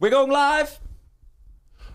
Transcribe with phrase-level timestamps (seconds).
[0.00, 0.80] We're going live.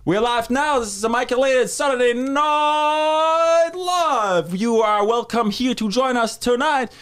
[0.06, 0.80] We're live now.
[0.80, 4.56] This is a Michaelated Saturday Night Live.
[4.56, 6.94] You are welcome here to join us tonight.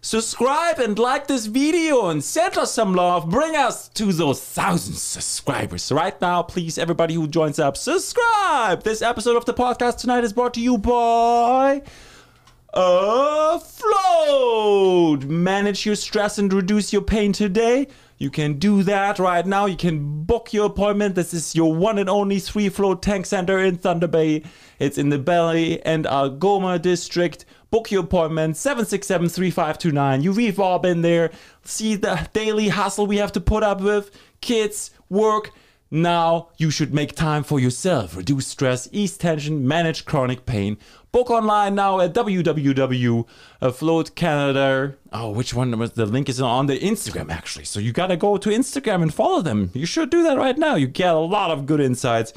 [0.00, 3.30] Subscribe and like this video and send us some love.
[3.30, 5.92] Bring us to those thousand subscribers.
[5.92, 8.82] Right now, please, everybody who joins up, subscribe.
[8.82, 11.82] This episode of the podcast tonight is brought to you by
[12.74, 13.62] Afloat.
[15.24, 17.86] Manage your stress and reduce your pain today.
[18.22, 19.66] You can do that right now.
[19.66, 21.16] You can book your appointment.
[21.16, 24.44] This is your one and only three float tank center in Thunder Bay.
[24.78, 27.44] It's in the Bay and Algoma district.
[27.72, 30.22] Book your appointment 767 3529.
[30.22, 31.32] You, we've all been there.
[31.64, 34.12] See the daily hustle we have to put up with.
[34.40, 35.50] Kids, work.
[35.90, 38.16] Now you should make time for yourself.
[38.16, 40.78] Reduce stress, ease tension, manage chronic pain.
[41.12, 44.92] Book online now at www.afloatcanada.
[44.92, 47.66] Uh, oh, which one was the link is on the Instagram actually.
[47.66, 49.70] So you gotta go to Instagram and follow them.
[49.74, 50.76] You should do that right now.
[50.76, 52.32] You get a lot of good insights.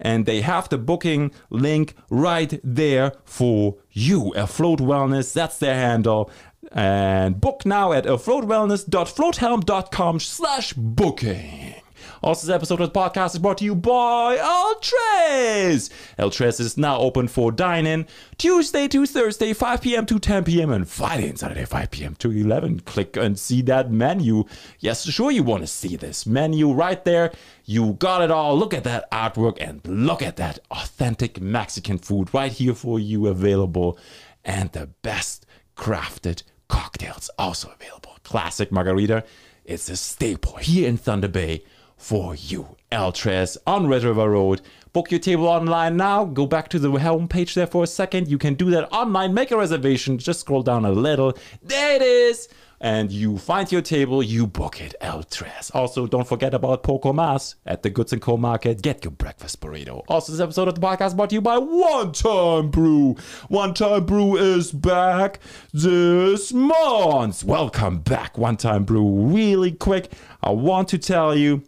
[0.00, 4.34] And they have the booking link right there for you.
[4.34, 6.28] Afloat Wellness, that's their handle.
[6.72, 11.75] And book now at afloatwellness.floathelm.com slash booking.
[12.22, 15.90] Also, this episode of the podcast is brought to you by El Tres.
[16.18, 18.06] Altres is now open for dine-in
[18.38, 20.06] Tuesday to Thursday, 5 p.m.
[20.06, 20.70] to 10 p.m.
[20.70, 22.14] and Friday and Saturday, 5 p.m.
[22.16, 22.80] to 11.
[22.80, 24.44] Click and see that menu.
[24.78, 27.32] Yes, sure you want to see this menu right there.
[27.64, 28.56] You got it all.
[28.56, 33.26] Look at that artwork and look at that authentic Mexican food right here for you
[33.26, 33.98] available.
[34.44, 35.44] And the best
[35.76, 38.16] crafted cocktails also available.
[38.22, 39.24] Classic margarita.
[39.64, 41.64] It's a staple here in Thunder Bay
[41.96, 42.76] for you.
[42.92, 44.60] El Tres on Red River Road.
[44.92, 46.24] Book your table online now.
[46.24, 48.28] Go back to the homepage there for a second.
[48.28, 49.34] You can do that online.
[49.34, 50.16] Make a reservation.
[50.18, 51.36] Just scroll down a little.
[51.62, 52.48] There it is.
[52.80, 55.70] And you find your table, you book it, El Tres.
[55.72, 58.82] Also, don't forget about Poco Mas at the Goods and Co Market.
[58.82, 60.04] Get your breakfast burrito.
[60.08, 63.16] Also, this episode of the podcast brought to you by One Time Brew.
[63.48, 65.40] One Time Brew is back
[65.72, 67.44] this month.
[67.44, 69.10] Welcome back, One Time Brew.
[69.26, 71.62] Really quick, I want to tell you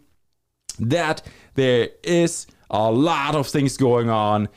[0.79, 1.21] that
[1.55, 4.49] there is a lot of things going on.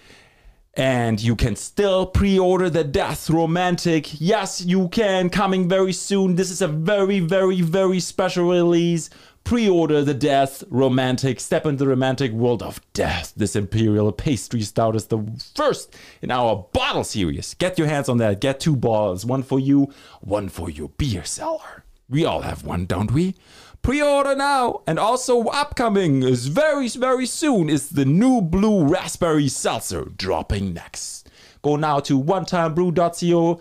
[0.74, 4.18] And you can still pre-order the death romantic.
[4.18, 5.28] Yes you can.
[5.28, 6.36] Coming very soon.
[6.36, 9.10] This is a very very very special release.
[9.44, 11.40] Pre-order the death romantic.
[11.40, 13.34] Step into the romantic world of death.
[13.36, 15.22] This imperial pastry stout is the
[15.54, 17.52] first in our bottle series.
[17.52, 18.40] Get your hands on that.
[18.40, 19.26] Get two bottles.
[19.26, 23.34] One for you one for your beer cellar we all have one don't we
[23.82, 30.04] Pre-order now, and also upcoming is very very soon is the new blue raspberry seltzer
[30.16, 31.28] dropping next.
[31.62, 33.60] Go now to onetimebrew.co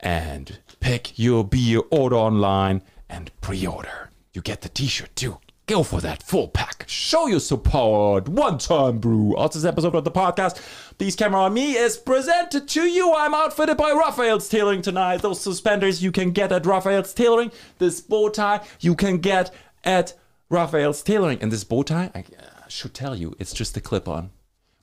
[0.00, 4.10] and pick your beer, order online, and pre-order.
[4.34, 5.38] You get the T-shirt too.
[5.66, 6.84] Go for that full pack.
[6.86, 8.28] Show your support.
[8.28, 9.34] One time brew.
[9.36, 10.60] Also, this episode of the podcast,
[10.98, 13.12] Please Camera on Me, is presented to you.
[13.12, 15.20] I'm outfitted by Raffaele's Tailoring tonight.
[15.20, 17.52] Those suspenders you can get at Raffaele's Tailoring.
[17.78, 19.52] This bow tie you can get
[19.84, 20.14] at
[20.48, 21.42] Raffaele's Tailoring.
[21.42, 24.30] And this bow tie, I uh, should tell you, it's just a clip on.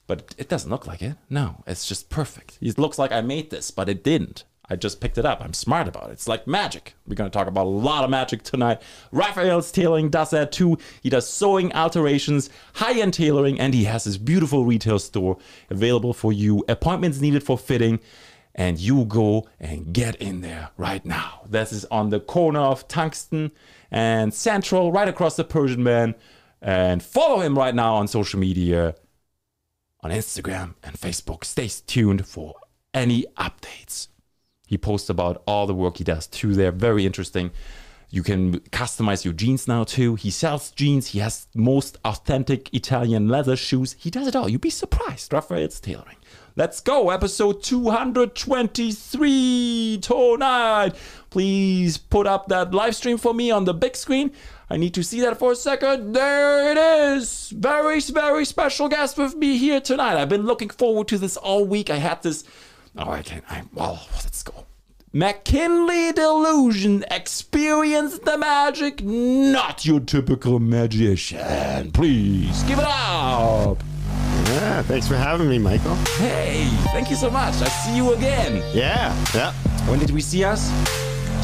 [0.06, 1.18] But it doesn't look like it.
[1.31, 2.59] No, it's just perfect.
[2.62, 4.44] It looks like I made this, but it didn't.
[4.69, 5.41] I just picked it up.
[5.41, 6.13] I'm smart about it.
[6.13, 6.96] It's like magic.
[7.06, 8.81] We're going to talk about a lot of magic tonight.
[9.12, 10.78] Raffaele's Tailoring does that too.
[11.01, 15.38] He does sewing alterations, high end tailoring, and he has this beautiful retail store
[15.69, 16.63] available for you.
[16.69, 18.00] Appointments needed for fitting.
[18.56, 21.41] And you go and get in there right now.
[21.50, 23.51] This is on the corner of Tungsten
[23.90, 26.13] and Central, right across the Persian Man.
[26.62, 28.94] And follow him right now on social media
[30.01, 31.44] on Instagram and Facebook.
[31.44, 32.53] Stay tuned for
[32.94, 34.09] any updates.
[34.73, 36.56] He posts about all the work he does too.
[36.56, 37.51] They're very interesting.
[38.09, 40.16] You can customize your jeans now too.
[40.16, 41.09] He sells jeans.
[41.09, 43.95] He has most authentic Italian leather shoes.
[44.00, 44.50] He does it all.
[44.50, 45.31] You'd be surprised.
[45.31, 46.16] Raffaele's tailoring.
[46.56, 47.12] Let's go.
[47.12, 50.95] Episode 223 tonight.
[51.29, 54.31] Please put up that live stream for me on the big screen.
[54.72, 56.13] I need to see that for a second.
[56.13, 57.51] There it is.
[57.51, 60.19] Very, very special guest with me here tonight.
[60.19, 61.92] I've been looking forward to this all week.
[61.92, 62.44] I had this
[62.98, 63.44] Oh, I can't.
[63.50, 64.66] I, well, let's go.
[65.13, 67.04] Mackinley Delusion.
[67.12, 71.92] Experience the magic, not your typical magician.
[71.92, 73.81] Please give it up.
[74.45, 75.95] Yeah, thanks for having me, Michael.
[76.18, 77.56] Hey, thank you so much.
[77.62, 78.57] I see you again.
[78.75, 79.54] Yeah, yeah.
[79.89, 80.69] When did we see us?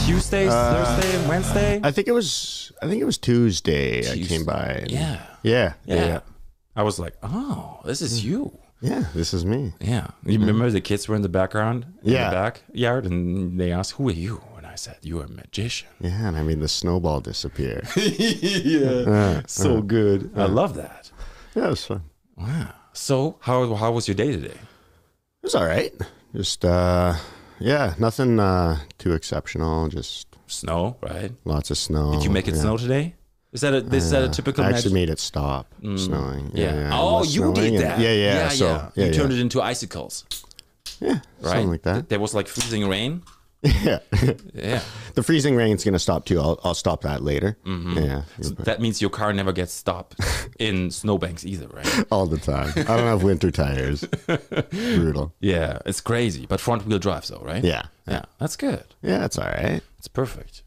[0.06, 1.80] Tuesday, Uh, Thursday, Wednesday?
[1.84, 2.72] I think it was.
[2.82, 4.10] I think it was Tuesday.
[4.10, 4.80] I came by.
[4.82, 5.22] and- yeah.
[5.44, 5.96] yeah, yeah.
[5.96, 6.20] yeah, yeah.
[6.76, 8.58] I was like, oh, this is you.
[8.82, 9.74] Yeah, this is me.
[9.82, 10.08] Yeah.
[10.26, 11.86] You remember the kids were in the background?
[12.04, 12.30] In Yeah.
[12.30, 13.06] the backyard?
[13.06, 14.42] And they asked, who are you?
[14.58, 15.90] And I said, You're a magician.
[16.00, 17.82] Yeah, and I made the snowball disappear.
[17.96, 19.42] yeah.
[19.48, 20.32] so good.
[20.36, 21.12] I love that.
[21.56, 22.04] yeah, it was fun.
[22.38, 22.74] Wow.
[22.94, 24.48] So, how, how was your day today?
[25.42, 25.94] It was all right.
[26.36, 27.16] Just uh,
[27.60, 29.88] yeah, nothing uh, too exceptional.
[29.90, 31.32] Just Snow, right?
[31.46, 32.14] lots of snow.
[32.14, 32.62] Did you make it yeah.
[32.62, 33.16] snow today?
[33.52, 36.52] Is that a, is that a typical I actually made it stop snowing.
[36.54, 36.88] Yeah.
[36.88, 38.00] it Oh, you did and- that.
[38.00, 38.34] Yeah, yeah.
[38.34, 38.50] yeah.
[38.50, 38.90] so yeah.
[38.96, 39.40] yeah, you turned yeah.
[39.40, 40.24] it into icicles,
[41.00, 41.22] yeah, right?
[41.42, 42.10] something like that.
[42.10, 43.24] There was like freezing rain.
[43.62, 44.00] yeah,
[44.54, 44.82] Yeah.
[45.16, 46.40] the freezing rain's gonna stop too.
[46.40, 47.58] I'll I'll stop that later.
[47.66, 47.98] Mm-hmm.
[47.98, 50.16] Yeah, So that means your car never gets stopped
[50.60, 52.06] in snowbanks either, right?
[52.12, 52.70] all the time.
[52.78, 54.06] I don't have winter tires.
[54.72, 55.34] Brutal.
[55.42, 56.46] Yeah, it's crazy.
[56.46, 57.64] But front wheel drive though, right?
[57.64, 58.84] Yeah, Yeah, that's good.
[59.02, 59.82] yeah, that's all right.
[59.98, 60.64] It's perfect.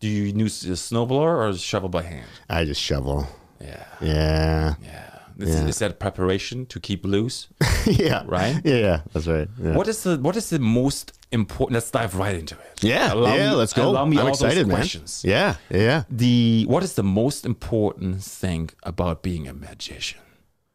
[0.00, 2.26] Do you use a snowblower or shovel by hand?
[2.48, 3.26] I just shovel.
[3.60, 3.84] Yeah.
[4.00, 5.04] Yeah, Yeah.
[5.38, 5.68] Is, Yeah.
[5.68, 7.48] is that preparation to keep loose?
[7.86, 8.60] yeah, Right?
[8.64, 9.48] Yeah, yeah, that's right.
[9.62, 9.74] Yeah.
[9.76, 11.74] What is the what is the most important?
[11.74, 12.82] Let's dive right into it.
[12.82, 13.88] Yeah, Allow yeah, me- let's go.
[13.90, 15.32] Allow me I'm all excited, those man.
[15.32, 16.02] Yeah, yeah.
[16.10, 20.20] The what is the most important thing about being a magician?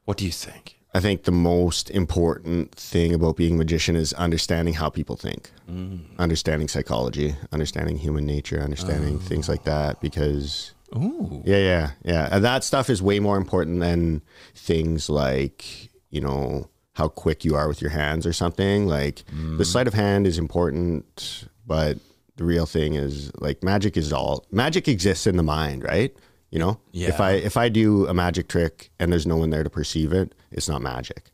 [0.05, 0.77] What do you think?
[0.95, 5.49] I think the most important thing about being a magician is understanding how people think,
[5.69, 6.01] mm.
[6.19, 9.19] understanding psychology, understanding human nature, understanding oh.
[9.19, 10.01] things like that.
[10.01, 11.41] Because Ooh.
[11.45, 14.21] yeah, yeah, yeah, and that stuff is way more important than
[14.53, 18.85] things like you know how quick you are with your hands or something.
[18.85, 19.65] Like the mm.
[19.65, 21.97] sleight of hand is important, but
[22.35, 26.15] the real thing is like magic is all magic exists in the mind, right?
[26.53, 29.63] You know, if I if I do a magic trick and there's no one there
[29.63, 31.31] to perceive it, it's not magic.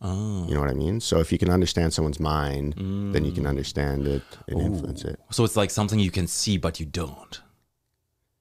[0.00, 0.46] Oh.
[0.46, 1.00] You know what I mean?
[1.00, 2.74] So if you can understand someone's mind,
[3.12, 5.18] then you can understand it and influence it.
[5.32, 7.40] So it's like something you can see but you don't.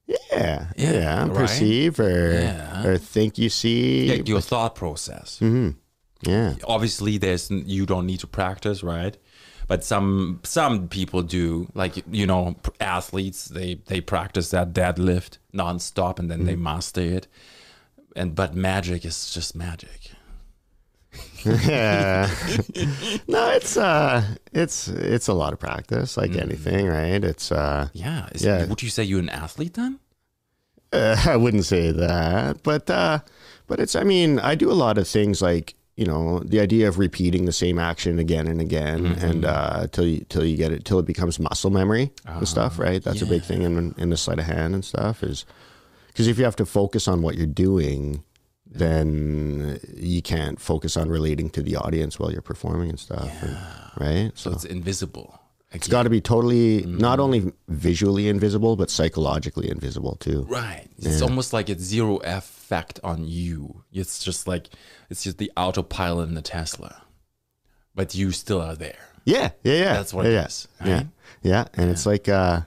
[0.06, 1.34] Yeah, Yeah, yeah, right?
[1.34, 2.86] perceive or Yeah.
[2.86, 4.06] or think you see.
[4.10, 5.40] Yeah, your thought process.
[5.40, 5.70] hmm
[6.22, 9.18] Yeah, Obviously, there's you don't need to practice, right?
[9.68, 16.20] But some some people do, like you know, athletes they they practice that deadlift nonstop
[16.20, 16.48] and then Mm-hmm.
[16.48, 17.28] they master it.
[18.16, 20.12] And but magic is just magic.
[21.46, 22.30] yeah.
[23.28, 24.24] no, it's uh,
[24.54, 27.24] it's it's a lot of practice, like anything, right?
[27.24, 28.28] It's uh, Yeah.
[28.34, 28.66] Is, Yeah.
[28.66, 30.00] Would you say you're an athlete then?
[30.94, 33.20] uh, I wouldn't say that, but uh,
[33.68, 33.96] but it's.
[33.96, 37.46] I mean, I do a lot of things like you know the idea of repeating
[37.46, 41.00] the same action again and again, and uh, till you till you get it till
[41.00, 43.02] it becomes muscle memory and stuff, right?
[43.04, 45.46] That's a big thing in in the sleight of hand and stuff is
[46.08, 48.24] because if you have to focus on what you're doing.
[48.68, 53.58] Then you can't focus on relating to the audience while you're performing and stuff, and-
[53.98, 54.32] right?
[54.36, 55.40] So it's invisible.
[55.76, 60.46] It's got to be totally not only visually invisible but psychologically invisible too.
[60.50, 60.88] Right.
[60.98, 63.84] It's almost like it's zero effect on you.
[63.92, 64.70] It's just like
[65.10, 67.02] it's just the autopilot in the Tesla.
[67.94, 68.98] But you still are there.
[69.26, 69.94] Yeah, yeah, yeah.
[69.94, 70.46] That's what yeah, it yeah.
[70.46, 71.08] is, Yeah, right?
[71.42, 72.62] yeah, and it's like, uh,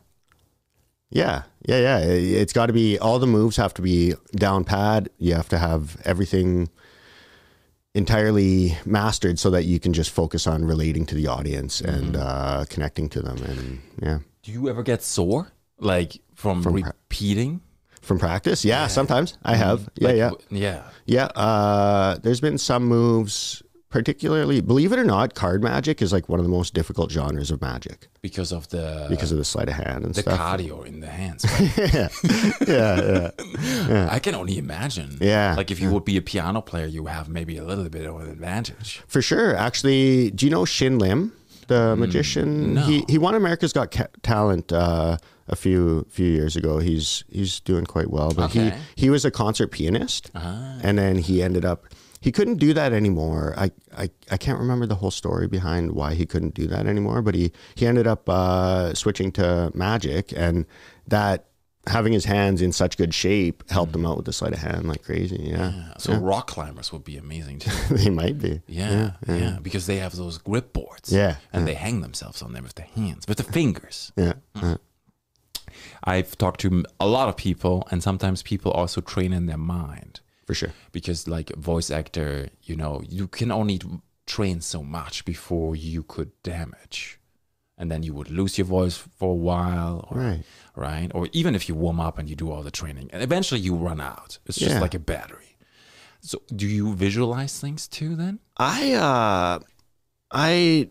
[1.10, 1.98] yeah, yeah, yeah.
[2.00, 5.08] It's got to be all the moves have to be down pad.
[5.18, 6.68] You have to have everything
[7.98, 12.22] entirely mastered so that you can just focus on relating to the audience and Mm-hmm.
[12.60, 13.36] uh, connecting to them.
[13.44, 15.52] And yeah, Do you ever get sore?
[15.78, 17.60] Like from, from repeating?
[18.00, 19.80] from practice, yeah, sometimes I have.
[19.96, 20.30] Yeah, Like, yeah.
[20.30, 20.82] w- Yeah.
[21.04, 26.28] Yeah, uh, there's been some moves, particularly, believe it or not, card magic is like
[26.28, 29.68] one of the most difficult genres of magic Because of the because of the sleight
[29.68, 30.38] of hand and the stuff.
[30.38, 31.44] cardio in the hands.
[31.48, 31.92] right?
[31.94, 32.08] yeah,
[32.66, 33.30] yeah,
[33.88, 35.16] yeah, I can only imagine.
[35.20, 38.06] Yeah, Like if you would be a piano player, you have maybe a little bit
[38.06, 39.02] of an advantage.
[39.06, 39.56] for sure.
[39.56, 41.32] Actually, do you know Shin Lim,
[41.68, 42.48] the magician?
[42.48, 42.82] Mm, no.
[42.82, 45.16] He he won America's Got Ca- Talent uh,
[45.48, 46.78] a few few years ago.
[46.78, 48.70] He's he's doing quite well, but Okay.
[48.96, 50.78] he he was a concert pianist, Ah.
[50.82, 51.86] and then he ended up.
[52.20, 53.54] He couldn't do that anymore.
[53.56, 57.22] I, I, I can't remember the whole story behind why he couldn't do that anymore,
[57.22, 60.66] but he, he ended up uh, switching to magic, and
[61.06, 61.44] that
[61.86, 64.86] having his hands in such good shape helped him out with the sleight of hand
[64.88, 65.38] like crazy.
[65.52, 67.70] Yeah, So rock climbers would be amazing too.
[67.94, 68.60] they might be.
[68.66, 71.10] Yeah, yeah, because they have those grip boards.
[71.12, 74.12] Yeah, and they hang themselves on them with their hands, with the fingers.
[74.16, 74.62] Yeah, Mm.
[74.62, 74.74] yeah.
[76.04, 80.20] I've talked to a lot of people, and sometimes people also train in their mind
[80.48, 80.72] for sure.
[80.96, 83.78] because, like voice actor, you know, you can only
[84.26, 87.20] train so much before you could damage,
[87.78, 90.42] and then you would lose your voice for a while, or, Right.
[90.86, 93.60] Right, or even if you warm up and you do all the training, and eventually
[93.60, 94.30] you run out.
[94.46, 94.80] It's just Yeah.
[94.86, 95.50] like a battery.
[96.20, 98.16] So, do you visualize things too?
[98.22, 99.58] Then, I uh
[100.30, 100.88] I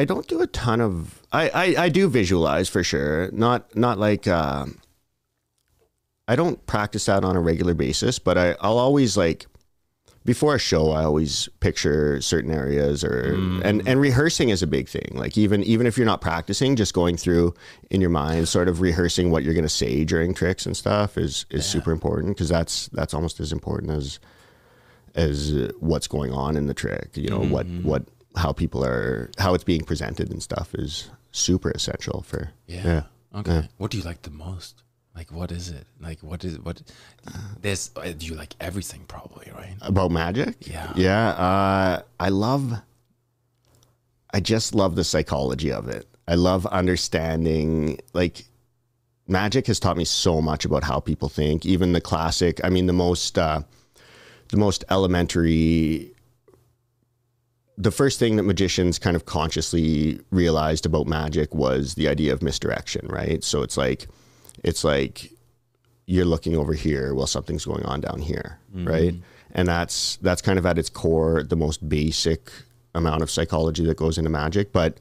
[0.00, 3.30] I don't do a ton of I I, I do visualize for sure.
[3.32, 4.78] Not not like um
[6.28, 9.46] I don't practice that on a regular basis, but I, I'll always like
[10.26, 13.64] before a show, I always picture certain areas, or mm.
[13.64, 15.12] and and rehearsing is a big thing.
[15.12, 17.54] Like even even if you're not practicing, just going through
[17.90, 21.16] in your mind, sort of rehearsing what you're going to say during tricks and stuff
[21.16, 24.18] is is super important because that's that's almost as important as
[25.14, 27.10] as what's going on in the trick.
[27.14, 27.88] You know what mm-hmm.
[27.88, 33.02] what how people are how it's being presented and stuff is super essential for Yeah.
[33.34, 33.68] Okay.
[33.76, 34.82] What do you like the most?
[35.16, 35.86] Like, what is it?
[35.98, 36.82] Like, what is what?
[37.62, 37.90] There's.
[37.96, 39.04] uh, you like everything?
[39.08, 39.74] Probably, right?
[39.80, 40.54] about magic.
[40.68, 40.92] Yeah.
[40.94, 41.28] yeah.
[41.30, 42.74] Uh, I love.
[44.34, 46.06] I just love the psychology of it.
[46.28, 48.44] I love understanding like
[49.26, 51.64] magic has taught me so much about how people think.
[51.64, 52.60] Even the classic.
[52.62, 53.62] I mean, the most uh,
[54.48, 56.12] the most elementary.
[57.78, 62.42] The first thing that magicians kind of consciously realized about magic was the idea of
[62.42, 63.44] misdirection, right?
[63.44, 64.08] So it's like,
[64.66, 65.32] it's like
[66.04, 68.86] you're looking over here while something's going on down here, mm-hmm.
[68.86, 69.14] right?
[69.52, 72.50] And that's that's kind of at its core the most basic
[72.94, 74.72] amount of psychology that goes into magic.
[74.72, 74.98] But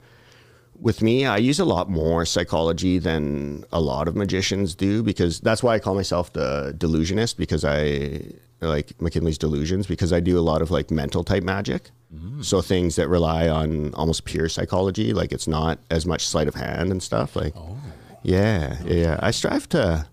[0.79, 5.39] with me, I use a lot more psychology than a lot of magicians do because
[5.39, 8.21] that's why I call myself the delusionist because I
[8.61, 11.91] like Mackinley's delusions because I do a lot of like mental type magic.
[12.13, 12.43] Mm.
[12.43, 16.55] So things that rely on almost pure psychology, like it's not as much sleight of
[16.55, 17.35] hand and stuff.
[17.35, 17.77] Like, oh.
[18.25, 19.19] Yeah, yeah.
[19.21, 20.07] I strive to.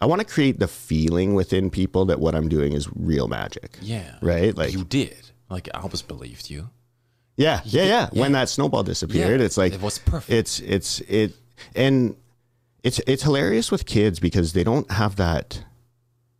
[0.00, 3.76] I want to create the feeling within people that what I'm doing is real magic.
[3.82, 4.14] Yeah.
[4.22, 4.56] Right?
[4.56, 5.30] Like, you did.
[5.50, 6.70] Like, I always believed you.
[7.36, 8.08] yeah, yeah, yeah.
[8.12, 10.30] When that snowball disappeared, Yeah, it's like it was perfect.
[10.30, 11.34] It's it's it,
[11.74, 12.16] and
[12.82, 15.62] it's it's hilarious with kids because they don't have that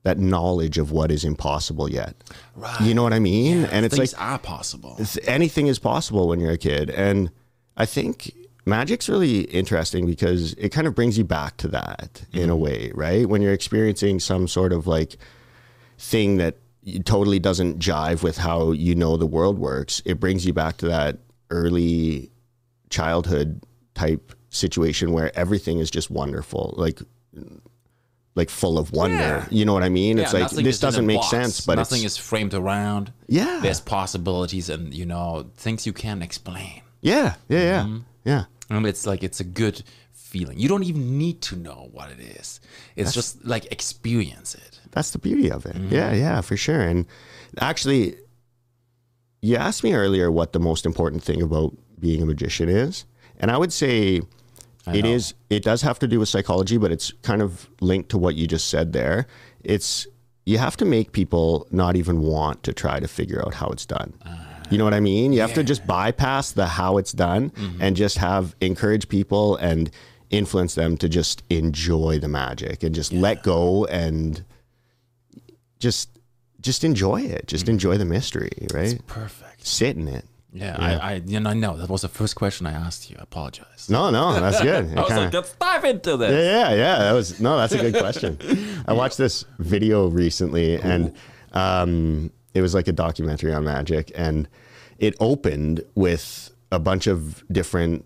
[0.05, 2.15] that knowledge of what is impossible yet.
[2.57, 2.81] Right.
[2.81, 3.63] You know what I mean?
[3.63, 4.97] Yeah, and it's Things like are possible.
[5.27, 7.31] anything is possible when you're a kid, and
[7.77, 8.33] I think
[8.71, 12.51] magic's really interesting because it kind of brings you back to that in Mm-hmm.
[12.51, 13.29] a way, right?
[13.29, 15.17] When you're experiencing some sort of like
[15.99, 16.57] thing that
[17.05, 20.87] totally doesn't jive with how you know the world works, it brings you back to
[20.89, 21.19] that
[21.51, 22.31] early
[22.89, 23.63] childhood
[23.95, 27.01] type situation where everything is just wonderful, like
[28.37, 29.17] like full of wonder.
[29.17, 29.47] Yeah.
[29.51, 30.17] You know what I mean?
[30.17, 31.31] Yeah, it's like this in doesn't make box.
[31.31, 33.13] sense, but nothing is framed around.
[33.29, 36.81] yeah, There's possibilities and you know things you can't explain.
[37.03, 37.99] yeah, yeah, yeah, Mm-hmm.
[38.25, 38.45] yeah.
[38.71, 40.59] And it's like it's a good feeling.
[40.59, 42.61] You don't even need to know what it is.
[42.97, 44.81] It's just like experience it.
[44.93, 45.75] That's the beauty of it.
[45.75, 45.95] Mm-hmm.
[45.95, 46.81] Yeah, yeah, for sure.
[46.81, 47.07] And
[47.61, 48.17] actually,
[49.43, 53.05] you asked me earlier what the most important thing about being a magician is,
[53.39, 54.21] and I would say
[54.87, 55.11] it know.
[55.11, 55.35] is.
[55.51, 58.47] It does have to do with psychology, but it's kind of linked to what you
[58.47, 59.27] just said there.
[59.65, 60.07] It's
[60.47, 63.87] you have to make people not even want to try to figure out how it's
[63.87, 64.15] done.
[64.71, 65.33] You know what I mean?
[65.33, 67.83] You have to just bypass the how it's done Mm-hmm.
[67.83, 69.91] and just have encourage people and
[70.31, 74.45] influence them to just enjoy the magic and just let go and
[75.79, 76.11] just
[76.61, 77.47] just enjoy it.
[77.47, 77.73] Just Mm-hmm.
[77.73, 79.01] enjoy the mystery, right?
[79.07, 79.67] Perfect.
[79.67, 80.25] Sit in it.
[80.53, 83.17] Yeah, I, I, you know, I know that was the first question I asked you.
[83.21, 83.89] I apologize.
[83.89, 84.85] No, no, that's good.
[84.99, 86.31] I was kinda- like, let's dive into this.
[86.33, 86.99] yeah, yeah, yeah.
[86.99, 88.37] That was no, that's a good question.
[88.89, 91.15] I watched this video recently, and
[91.53, 94.49] um, it was like a documentary on magic, and
[94.99, 98.05] it opened with a bunch of different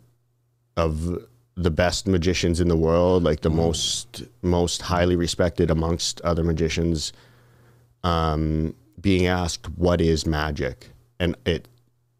[0.76, 1.18] of
[1.56, 7.12] the best magicians in the world, like the most most highly respected amongst other magicians,
[8.02, 11.68] um, being asked what is magic, and it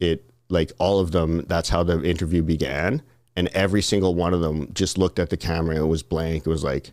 [0.01, 1.45] it like all of them.
[1.49, 3.03] That's how the interview began,
[3.37, 5.75] and every single one of them just looked at the camera.
[5.77, 6.47] and It was blank.
[6.47, 6.93] It was like,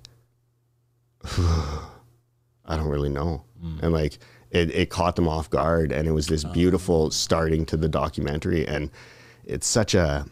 [1.24, 3.44] I don't really know,
[3.82, 4.18] and like
[4.52, 8.68] it, it caught them off guard, and it was this beautiful starting to the documentary,
[8.68, 8.92] and
[9.46, 10.26] it's such a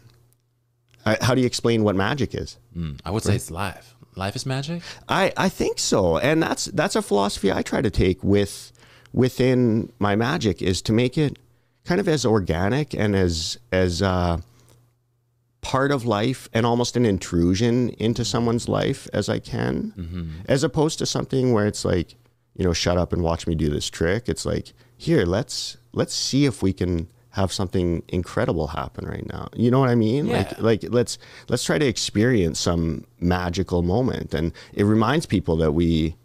[1.04, 2.58] How do you explain what magic is?
[2.76, 3.96] Mm, I would say it's life.
[4.16, 4.82] Life is magic.
[5.08, 8.72] I, I think so, and that's that's a philosophy I try to take with
[9.12, 11.38] within my magic is to make it
[11.84, 14.38] kind of as organic and as as uh,
[15.62, 20.98] part of life and almost an intrusion into someone's life as I can, as opposed
[20.98, 22.14] to something where it's like
[22.56, 24.28] you know shut up and watch me do this trick.
[24.28, 29.48] It's like here let's let's see if we can have something incredible happen right now.
[29.54, 30.26] You know what I mean?
[30.26, 30.38] Yeah.
[30.38, 31.16] Like like let's
[31.48, 36.16] let's try to experience some magical moment and it reminds people that we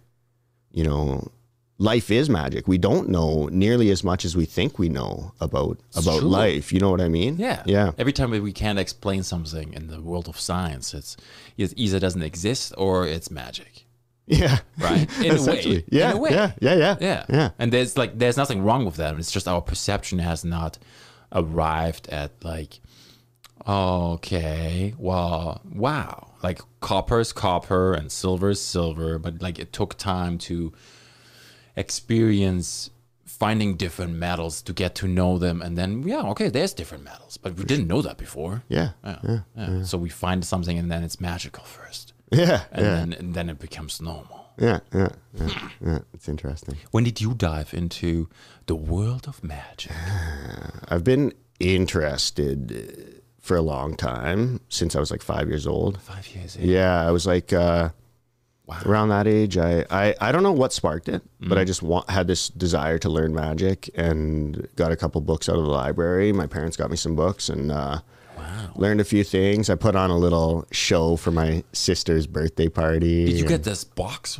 [0.71, 1.31] you know
[1.77, 5.77] life is magic we don't know nearly as much as we think we know about
[5.95, 6.29] about true.
[6.29, 7.63] life you know what i mean Yeah.
[7.65, 11.17] yeah Every time we can't explain something in the world of science, it's
[11.57, 13.84] it either doesn't exist or it's magic.
[14.27, 15.07] Yeah Right?
[15.19, 15.35] In a way.
[15.35, 15.75] Essentially.
[15.77, 16.31] In yeah a way.
[16.31, 17.25] yeah yeah yeah Yeah.
[17.29, 19.15] yeah And there's like there's nothing wrong with that.
[19.19, 20.77] It's just our perception has not
[21.31, 22.79] arrived at like
[23.67, 26.31] okay, well, wow.
[26.43, 30.71] Like copper is copper and silver is silver, but like it took time to
[31.75, 32.89] experience
[33.25, 37.37] finding different metals to get to know them, and then yeah, okay, there's different metals,
[37.37, 38.63] but we didn't know that before.
[38.69, 38.91] Yeah.
[39.03, 39.83] Yeah, yeah.
[39.83, 42.63] So we find something, and then it's magical first, Yeah.
[42.71, 42.95] and Yeah.
[42.95, 44.41] then and then it becomes normal.
[44.57, 44.79] Yeah.
[44.93, 45.09] Yeah.
[45.33, 45.69] Yeah.
[45.85, 45.99] yeah.
[46.13, 46.75] It's interesting.
[46.91, 48.29] When did you dive into
[48.67, 49.91] the world of magic?
[50.87, 56.01] I've been interested uh, for a long time since I was like five years old.
[56.01, 56.55] Five years.
[56.57, 56.61] eh?
[56.63, 57.89] Yeah, I was like uh,
[58.67, 58.79] Wow.
[58.85, 59.57] around that age.
[59.57, 62.97] I, I I don't know what sparked it, but I just want, had this desire
[62.99, 66.31] to learn magic and got a couple books out of the library.
[66.33, 67.99] My parents got me some books and uh,
[68.45, 68.71] Wow.
[68.75, 69.69] learned a few things.
[69.69, 73.25] I put on a little show for my sister's birthday party.
[73.25, 74.39] Did you get this box?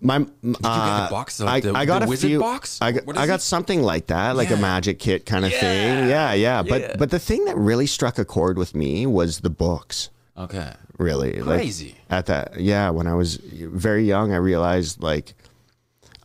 [0.00, 0.18] my?
[0.18, 1.40] Did you get the uh, box?
[1.40, 2.40] of I, the, I got the a wizard few.
[2.40, 2.78] box.
[2.80, 3.42] I got, I got it?
[3.42, 4.56] something like that, like Yeah.
[4.56, 5.60] a magic kit kind of Yeah.
[5.60, 6.08] thing.
[6.08, 6.62] Yeah, yeah.
[6.62, 6.96] But Yeah.
[6.98, 10.10] but the thing that really struck a chord with me was the books.
[10.36, 10.72] Okay.
[10.98, 11.96] Really, Like, Crazy.
[12.08, 15.34] at that yeah when i was very young i realized like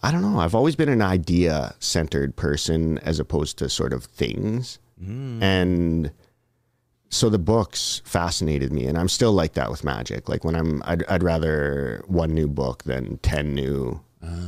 [0.03, 4.03] i don't know i've always been an idea centered person as opposed to sort of
[4.03, 5.41] things mm.
[5.41, 6.11] and
[7.09, 10.81] so the books fascinated me and i'm still like that with magic like when i'm
[10.85, 14.01] i'd, I'd rather one new book than 10 new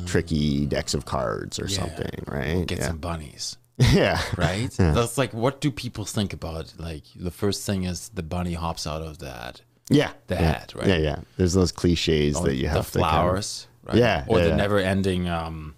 [0.06, 3.58] tricky decks of cards or something right Get yeah some bunnies.
[3.94, 4.70] yeah right?
[4.72, 6.74] That's like, what do people think about?
[6.78, 10.42] Like, the first thing is the bunny hops out of that, yeah the yeah.
[10.42, 10.88] hat, right?
[10.88, 13.96] yeah yeah there's those cliches that you the have kind of- flowers, right?
[13.96, 14.56] Yeah, or yeah, the yeah.
[14.58, 15.76] never-ending, um,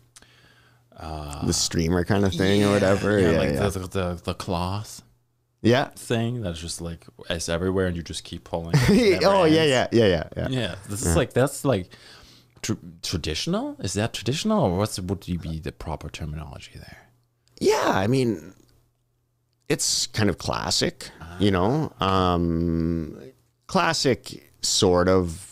[0.99, 3.69] the streamer kind of thing or whatever yeah, yeah like yeah.
[3.69, 5.02] The, the the cloth
[5.63, 8.75] yeah thing that's just like it's everywhere, and you just keep pulling.
[9.23, 10.47] oh yeah, yeah, yeah, yeah, yeah.
[10.49, 10.75] yeah.
[10.89, 11.89] This is like that's like
[12.61, 13.77] tr- traditional.
[13.79, 16.97] Is that traditional, or what's would you be the proper terminology there?
[17.59, 18.53] Yeah, I mean,
[19.69, 21.93] it's kind of classic, you know.
[21.99, 23.19] Um,
[23.67, 25.49] classic, sort of.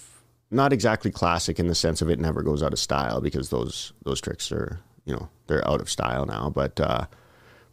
[0.53, 3.93] Not exactly classic in the sense of it never goes out of style because those
[4.03, 6.49] those tricks are you know they're out of style now.
[6.49, 7.05] But uh,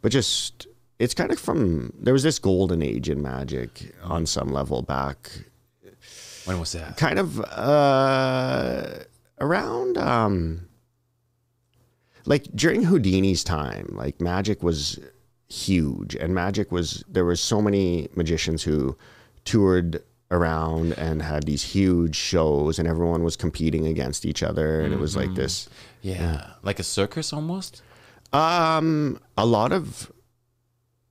[0.01, 0.68] but just
[0.99, 5.31] it's kind of from there was this golden age in magic on some level back
[6.45, 6.97] When was that?
[6.97, 8.85] kind of uh,
[9.39, 10.67] around um,
[12.25, 14.99] like during Houdini's time, like magic was
[15.47, 18.95] huge, and magic was there was so many magicians who
[19.45, 24.93] toured around and had these huge shows, and everyone was competing against each other, and
[24.93, 25.67] it was like this.
[26.01, 27.81] Yeah, like a circus almost.
[28.31, 30.11] Um, a lot of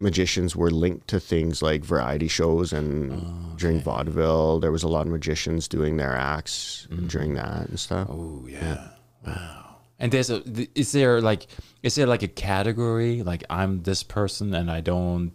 [0.01, 5.07] magicians were linked to things like variety shows and during vaudeville there was a lot
[5.07, 8.89] of magicians doing their acts during that and stuff Oh yeah.
[9.27, 9.65] Wow.
[9.99, 10.43] And there's a
[10.79, 11.49] is there like
[11.83, 15.33] is there like a category like I'm this person and I don't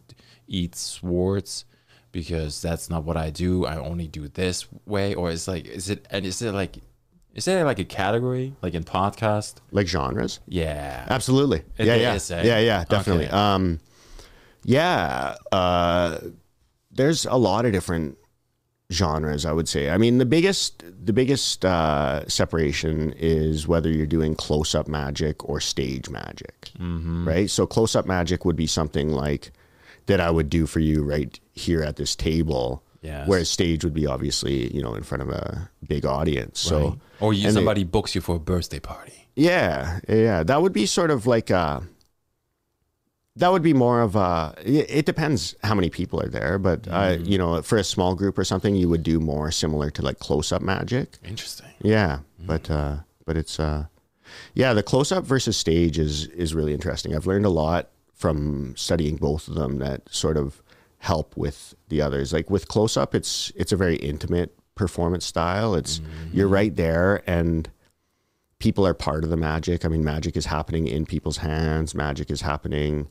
[0.48, 1.66] eat swords
[2.14, 3.66] because that's not what I do.
[3.66, 6.78] I only do this way or is like is it and is it like
[7.36, 9.56] is there like a category like in podcast?
[9.72, 11.06] like genres Yeah.
[11.10, 12.44] absolutely It yeah yeah is, eh?
[12.44, 13.36] yeah yeah definitely Okay.
[13.36, 13.80] um
[14.64, 16.18] yeah uh
[16.92, 18.18] there's a lot of different
[18.92, 19.90] genres i would say.
[19.90, 25.60] I mean the biggest the biggest uh separation is whether you're doing close-up magic or
[25.60, 27.50] stage magic right?
[27.50, 29.52] So close-up magic would be something like
[30.06, 33.28] that i would do for you right here at this table Yes.
[33.28, 36.62] whereas stage would be obviously you know in front of a big audience.
[36.62, 39.28] So or you, somebody books you for a birthday party.
[39.36, 41.82] yeah, yeah, that would be sort of like uh
[43.36, 44.54] that would be more of a.
[44.64, 48.38] It depends how many people are there, but uh, you know, for a small group
[48.38, 51.18] or something, you would do more similar to like close-up magic.
[51.26, 51.70] Interesting.
[51.82, 53.86] Yeah, but uh, but it's uh,
[54.54, 57.16] yeah, the close-up versus stage is is really interesting.
[57.16, 60.62] I've learned a lot from studying both of them that sort of
[61.00, 62.32] help with the others.
[62.34, 65.76] Like with close-up, it's it's a very intimate performance style.
[65.76, 67.70] It's you're right there and
[68.60, 69.84] people are part of the magic.
[69.84, 71.94] I mean, magic is happening in people's hands.
[71.94, 73.10] Magic is happening.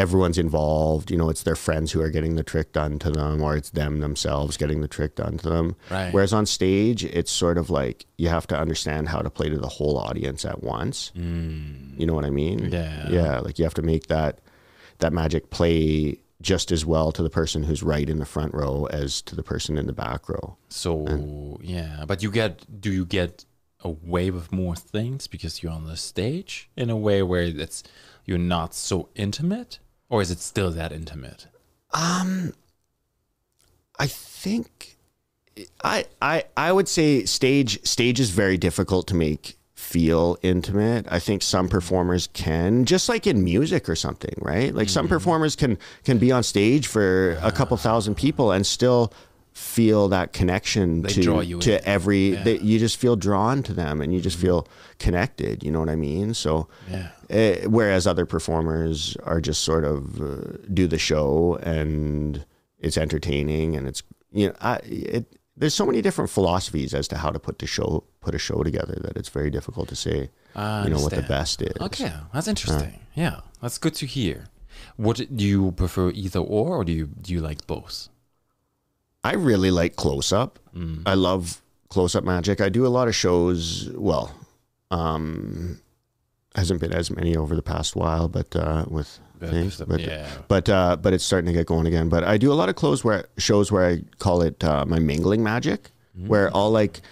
[0.00, 1.10] Everyone's involved.
[1.10, 3.70] You know, it's their friends who are getting the trick done to them, or it's
[3.70, 5.76] them themselves getting the trick done to them.
[5.90, 6.10] Right.
[6.12, 9.58] Whereas on stage, it's sort of like you have to understand how to play to
[9.58, 11.12] the whole audience at once.
[11.14, 12.00] Mm.
[12.00, 12.70] You know what I mean?
[12.72, 13.10] Yeah.
[13.10, 13.38] Yeah.
[13.40, 14.40] Like you have to make that
[15.00, 18.86] that magic play just as well to the person who's right in the front row
[18.90, 20.56] as to the person in the back row.
[20.70, 23.44] So yeah, but you get do you get
[23.82, 27.82] a wave of more things because you're on the stage in a way where it's
[28.24, 29.78] you're not so intimate,
[30.10, 31.46] or is it still that intimate?
[31.92, 32.52] Um,
[33.98, 34.98] I think
[35.82, 41.06] I I I would say stage stage is very difficult to make feel intimate.
[41.10, 44.72] I think some performers can, just like in music or something, right?
[44.74, 49.12] Like some performers can can be on stage for a couple thousand people and still
[49.60, 51.80] feel that connection to draw you to in.
[51.84, 54.66] every that you just feel drawn to them and you just feel
[54.98, 57.08] connected you know what i mean so Yeah.
[57.30, 62.44] uh, whereas other performers are just sort of uh, do the show and
[62.78, 65.24] it's entertaining and it's you know I, it
[65.56, 67.88] there's so many different philosophies as to how to put the show
[68.20, 70.30] put a show together that it's very difficult to say
[70.84, 72.92] you know what the best is Okay, that's interesting.
[73.14, 74.38] Yeah, that's good to hear.
[74.96, 78.08] What do you prefer, either or, or do you do you like both?
[79.24, 80.58] I really like close up.
[80.74, 81.02] Mm.
[81.06, 82.60] I love close up magic.
[82.60, 83.90] I do a lot of shows.
[83.94, 84.34] Well,
[84.90, 85.80] um,
[86.54, 90.28] hasn't been as many over the past while, but uh, with things, uh, but yeah.
[90.48, 92.08] but uh, but it's starting to get going again.
[92.08, 94.98] But I do a lot of close where shows where I call it uh, my
[94.98, 96.26] mingling magic, Mm.
[96.26, 97.02] where I'll like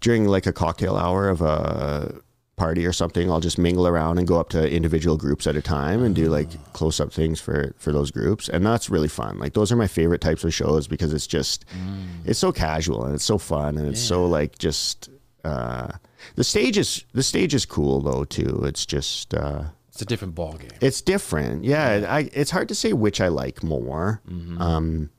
[0.00, 2.20] during like a cocktail hour of a
[2.58, 5.62] party or something, I'll just mingle around and go up to individual groups at a
[5.62, 6.70] time and do like Ah.
[6.72, 9.38] close up things for for those groups, and that's really fun.
[9.38, 12.06] Like those are my favorite types of shows because it's just Mm.
[12.26, 15.08] it's so casual and it's so fun and it's so like just.
[15.44, 15.88] Uh,
[16.34, 18.64] the stage is the stage is cool though too.
[18.64, 20.70] It's just uh, It's a different ball game.
[20.80, 21.64] it's different.
[21.64, 24.20] Yeah, I, it's hard to say which I like more.
[24.28, 24.60] Mm-hmm.
[24.60, 25.10] Um,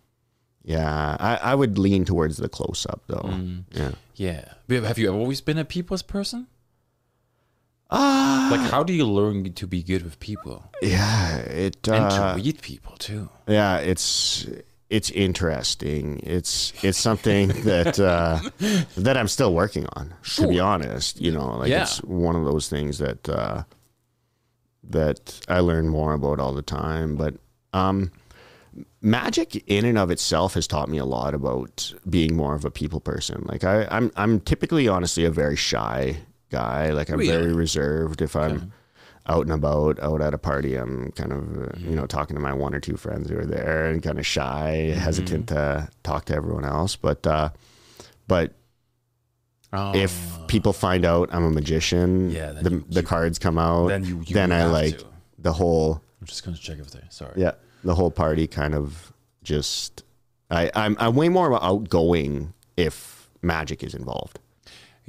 [0.63, 3.25] yeah, I, I would lean towards the close up though.
[3.25, 3.63] Mm.
[3.71, 3.91] Yeah.
[4.15, 4.43] Yeah.
[4.87, 6.47] Have you always been a people's person?
[7.91, 11.37] Ah, Like, how do you learn to be good with people yeah.
[11.37, 11.87] It.
[11.87, 13.29] and Uh, to read people too?
[13.47, 14.45] yeah, it's
[14.89, 16.19] it's interesting.
[16.23, 18.39] It's it's something that uh,
[18.97, 20.13] that I'm still working on.
[20.35, 21.83] To be honest, you know, like Yeah.
[21.83, 23.63] it's one of those things that uh,
[24.83, 27.15] that I learn more about all the time.
[27.15, 27.35] But
[27.73, 28.11] um,
[29.01, 32.71] magic in and of itself has taught me a lot about being more of a
[32.71, 33.43] people person.
[33.47, 36.17] Like I, I'm I'm typically honestly a very shy
[36.49, 36.91] guy.
[36.91, 38.71] Like I'm very reserved if I'm
[39.27, 40.75] out and about, out at a party.
[40.75, 43.45] I'm kind of uh, you know talking to my one or two friends who are
[43.45, 46.95] there and kind of shy, hesitant to talk to everyone else.
[46.95, 47.49] But uh,
[48.27, 48.53] but
[49.71, 53.59] Oh, if people find out I'm a magician, Yeah, the you- the you- cards come
[53.59, 53.89] out.
[53.89, 55.05] then you, you then I like to.
[55.37, 57.01] the whole I'm just gonna check if they.
[57.09, 57.33] Sorry.
[57.35, 57.51] yeah,
[57.83, 60.03] the whole party kind of just.
[60.49, 64.39] I I'm I'm way more outgoing if magic is involved.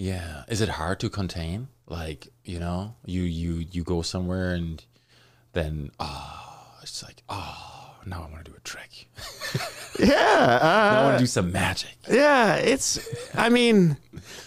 [0.00, 0.44] Yeah.
[0.48, 1.68] Is it hard to contain?
[1.86, 4.82] Like, you know, you you you go somewhere and
[5.52, 9.08] then ah, it's like ah, now I want to do a trick.
[9.98, 11.94] Yeah, I uh, want to do some magic.
[12.10, 12.54] yeah.
[12.54, 12.98] It's.
[13.34, 13.98] I mean,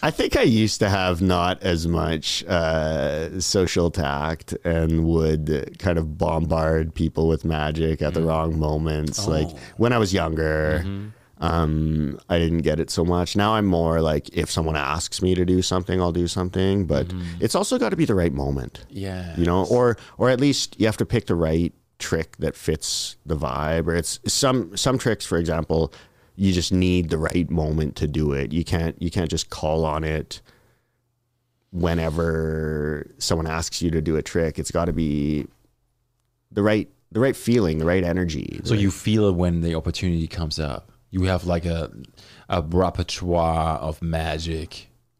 [0.02, 5.96] I think I used to have not as much uh, social tact and would kind
[5.98, 9.28] of bombard people with magic at the wrong moments.
[9.28, 9.58] Like Oh.
[9.76, 11.12] when I was younger.
[11.44, 13.36] Um, I didn't get it so much.
[13.36, 16.86] Now I'm more like if someone asks me to do something, I'll do something.
[16.86, 18.84] But it's also got to be the right moment.
[18.88, 19.34] Yeah.
[19.36, 23.16] you know or or at least you have to pick the right trick that fits
[23.24, 25.92] the vibe or it's some some tricks for example
[26.36, 29.84] you just need the right moment to do it you can't you can't just call
[29.84, 30.42] on it
[31.70, 35.46] whenever someone asks you to do a trick it's got to be
[36.52, 40.26] the right the right feeling the right energy So you feel it when the opportunity
[40.26, 40.90] comes up.
[41.14, 41.80] You have like a
[42.48, 44.70] a repertoire of magic,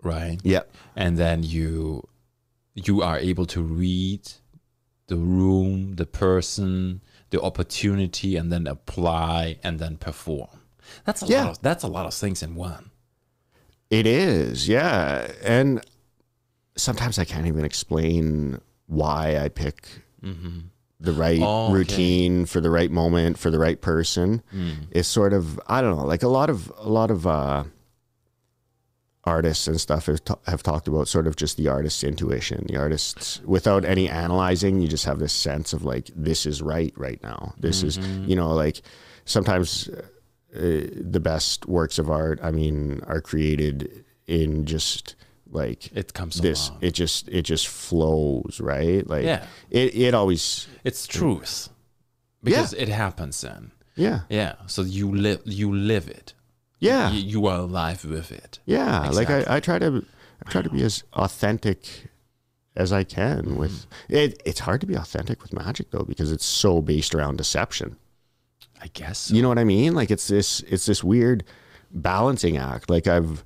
[0.03, 0.39] right?
[0.43, 0.65] yeah
[0.97, 2.03] And then you
[2.87, 4.23] you are able to read
[5.07, 10.49] the room, the person, the opportunity, and then apply and then perform.
[11.07, 11.45] That's a Yeah.
[11.45, 12.91] lot of that's a lot of things in one.
[13.91, 15.31] It is, yeah.
[15.45, 15.81] And
[16.77, 19.79] sometimes I can't even explain why I pick
[20.23, 20.59] mm-hmm.
[21.01, 21.75] The right Oh, okay.
[21.75, 24.43] routine for the right moment for the right person.
[24.55, 24.87] Mm.
[24.91, 27.65] It's sort of I don't know, like a lot of a lot of uh,
[29.25, 32.77] artists and stuff have, ta- have talked about sort of just the artist's intuition, the
[32.77, 37.23] artist's without any analyzing, you just have this sense of like this is right right
[37.23, 37.55] now.
[37.59, 38.29] This is Mm-hmm.
[38.31, 38.83] you know like
[39.25, 39.89] sometimes
[40.55, 45.17] uh, the best works of art, I mean, are created in just
[45.51, 46.71] like It comes this.
[46.81, 49.07] It just it just flows, right?
[49.07, 49.47] Like Yeah.
[49.71, 51.69] it it always It's truth.
[52.43, 53.71] Because it happens then.
[53.97, 54.55] yeah Yeah.
[54.67, 56.35] So you live you live it.
[56.81, 58.59] yeah You, you are alive with it.
[58.67, 59.09] yeah.
[59.11, 60.05] Like I, I try to
[60.47, 62.09] I try to be as authentic
[62.77, 64.15] as I can with Mm-hmm.
[64.17, 64.43] it.
[64.45, 67.97] It's hard to be authentic with magic though because it's so based around deception.
[68.83, 69.31] I guess.
[69.31, 69.95] You know what I mean?
[69.95, 71.45] Like it's this it's this weird
[71.91, 72.91] balancing act.
[72.91, 73.45] Like I've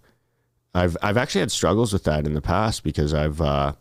[0.79, 3.73] I've I've actually had struggles with that in the past because I've uh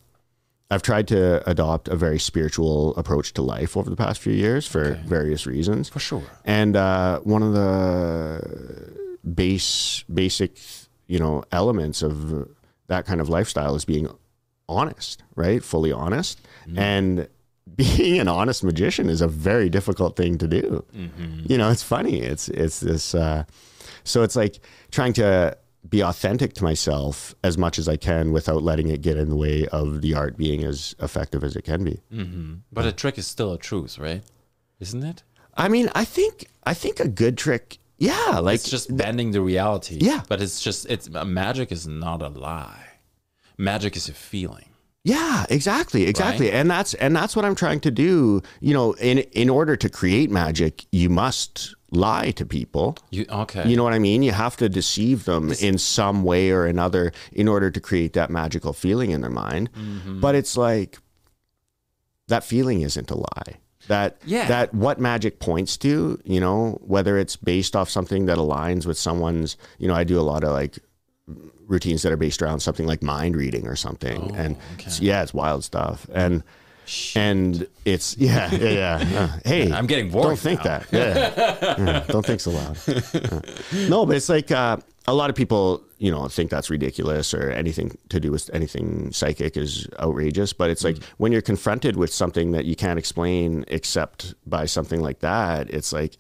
[0.70, 4.68] I've tried to adopt a very spiritual approach to life over the past few years
[4.68, 5.02] for Okay.
[5.06, 5.88] various reasons.
[5.90, 6.24] For sure.
[6.44, 8.92] And uh, one of the
[9.34, 10.58] base basic,
[11.08, 12.48] you know, elements of
[12.88, 14.08] that kind of lifestyle is being
[14.70, 15.64] honest, right?
[15.64, 16.40] Fully honest.
[16.76, 17.28] And
[17.76, 20.84] being an honest magician is a very difficult thing to do.
[21.46, 22.22] You know, it's funny.
[22.22, 23.44] It's it's this uh
[24.04, 24.60] so it's like
[24.92, 29.18] trying to be authentic to myself as much as I can without letting it get
[29.18, 32.02] in the way of the art being as effective as it can be.
[32.12, 32.56] Mm-hmm.
[32.72, 34.22] But a trick is still a truth, right?
[34.80, 35.24] Isn't it?
[35.56, 39.42] I mean, I think I think a good trick, yeah, like It's just bending the
[39.42, 39.98] reality.
[40.00, 40.22] Yeah.
[40.28, 42.84] But it's just it's magic is not a lie.
[43.58, 44.70] Magic is a feeling.
[45.04, 46.52] Yeah, exactly, exactly.
[46.52, 48.42] And that's and that's what I'm trying to do.
[48.60, 52.98] You know, in in order to create magic, you must lie to people.
[53.12, 53.68] You okay?
[53.68, 54.22] You know what I mean?
[54.24, 58.30] You have to deceive them in some way or another in order to create that
[58.30, 59.72] magical feeling in their mind.
[59.74, 60.20] Mm-hmm.
[60.20, 60.98] But it's like
[62.28, 63.56] that feeling isn't a lie.
[63.88, 64.48] That Yeah.
[64.50, 68.98] that what magic points to, you know, whether it's based off something that aligns with
[68.98, 70.78] someone's, you know, I do a lot of like
[71.68, 74.36] routines that are based around something like mind reading or something.
[74.36, 76.06] and it's- yeah, it's wild stuff.
[76.14, 76.44] And
[77.16, 78.98] and it's yeah, yeah, yeah.
[79.36, 80.80] Uh, hey, I'm getting worried Don't think now.
[80.80, 80.88] that.
[80.92, 81.76] Yeah.
[81.86, 82.78] Yeah, Don't think so loud.
[82.88, 83.88] Yeah.
[83.90, 87.50] No, but it's like uh, a lot of people, you know, think that's ridiculous or
[87.52, 90.54] anything to do with anything psychic is outrageous.
[90.54, 91.04] But it's like Mm.
[91.18, 95.92] when you're confronted with something that you can't explain except by something like that, it's
[95.94, 96.18] like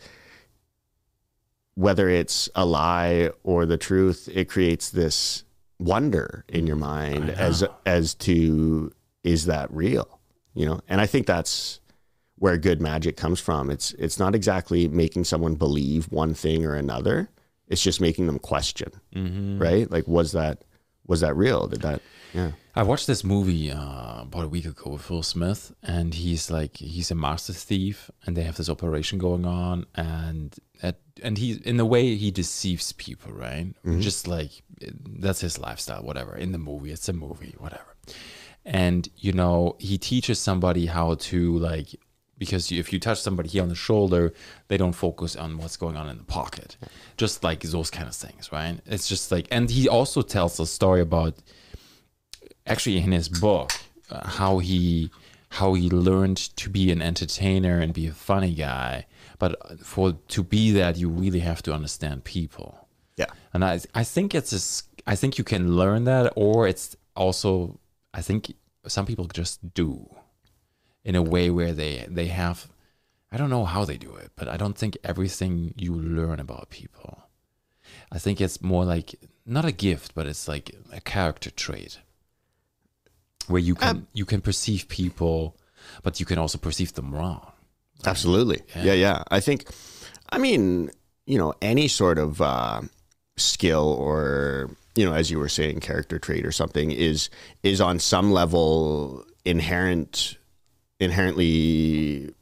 [1.75, 5.43] whether it's a lie or the truth, it creates this
[5.79, 8.91] wonder in your mind as as to
[9.23, 10.16] is that real?
[10.57, 11.79] You know, and I think that's
[12.39, 13.69] where good magic comes from.
[13.69, 17.29] It's it's not exactly making someone believe one thing or another.
[17.67, 18.91] It's just making them question,
[19.59, 19.89] right?
[19.91, 20.63] Like, was that
[21.05, 21.67] was that real?
[21.67, 22.01] Did that?
[22.33, 22.51] Yeah.
[22.75, 26.77] I watched this movie uh, about a week ago with Will Smith, and he's like
[26.77, 31.53] he's a master thief, and they have this operation going on, and at, and he
[31.65, 33.73] in the way he deceives people, right?
[33.99, 34.51] Just like
[35.19, 36.35] that's his lifestyle, whatever.
[36.35, 37.95] In the movie, it's a movie, whatever.
[38.67, 41.95] And you know, he teaches somebody how to like
[42.37, 44.33] because if you touch somebody here on the shoulder,
[44.67, 46.77] they don't focus on what's going on in the pocket,
[47.17, 48.79] just like those kind of things, right?
[48.85, 51.33] It's just like, and he also tells a story about
[52.67, 53.71] actually in his book
[54.11, 55.09] uh, how he
[55.49, 59.05] how he learned to be an entertainer and be a funny guy
[59.39, 63.27] but for to be that you really have to understand people Yeah.
[63.53, 64.61] and i i think it's a
[65.09, 67.79] i think you can learn that or it's also
[68.13, 68.53] i think
[68.85, 70.09] some people just do
[71.03, 72.67] in a way where they they have
[73.31, 76.69] i don't know how they do it but i don't think everything you learn about
[76.69, 77.23] people
[78.11, 79.15] i think it's more like
[79.45, 81.99] not a gift but it's like a character trait
[83.47, 85.57] where you can you can perceive people
[86.03, 87.51] but you can also perceive them wrong
[88.05, 88.61] Absolutely.
[88.75, 88.93] Yeah.
[88.93, 89.65] yeah, I think,
[90.29, 90.91] I mean,
[91.25, 92.81] you know, any sort of uh,
[93.37, 97.29] skill or you know, as you were saying, character trait or something is
[97.63, 100.37] is on some level inherent,
[100.99, 102.33] inherently.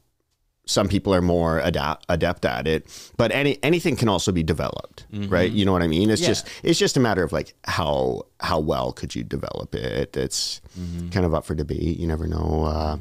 [0.68, 5.06] Some people are more adapt, adept at it, but any anything can also be developed,
[5.12, 5.48] right?
[5.52, 6.10] You know what I mean?
[6.10, 6.28] It's Yeah.
[6.28, 10.16] just it's just a matter of like how how well could you develop it.
[10.16, 10.60] It's
[11.12, 11.98] kind of up for debate.
[11.98, 12.64] You never know.
[12.64, 12.96] Uh,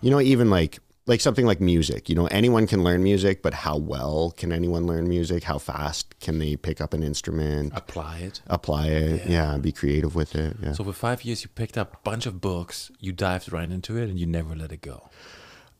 [0.00, 0.78] You know, even like
[1.08, 2.08] like something like music.
[2.08, 5.42] You know, anyone can learn music, but how well can anyone learn music?
[5.42, 9.26] How fast can they pick up an instrument, apply it apply it?
[9.26, 10.56] Yeah, be creative with it.
[10.62, 10.72] Yeah.
[10.72, 13.96] so for five years you picked up a bunch of books you dived right into
[13.96, 15.08] it and you never let it go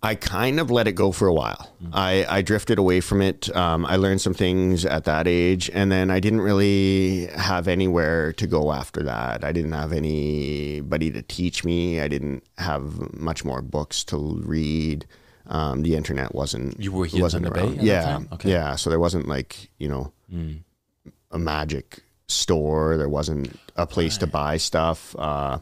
[0.01, 1.75] I kind of let it go for a while.
[1.93, 3.55] I, I drifted away from it.
[3.57, 8.33] Um, I learned some things at that age, and then I didn't really have anywhere
[8.35, 9.43] to go after that.
[9.43, 12.01] I didn't have anybody to teach me.
[12.01, 15.05] I didn't have much more books to read.
[15.47, 16.79] Um, the internet wasn't.
[16.79, 17.71] You were here in wasn't Bay around.
[17.71, 18.21] at that yeah?
[18.33, 18.51] Okay.
[18.51, 18.77] yeah.
[18.77, 20.13] So there wasn't like you know
[21.33, 22.97] a magic store.
[22.97, 25.17] There wasn't a place to buy stuff.
[25.19, 25.59] Uh,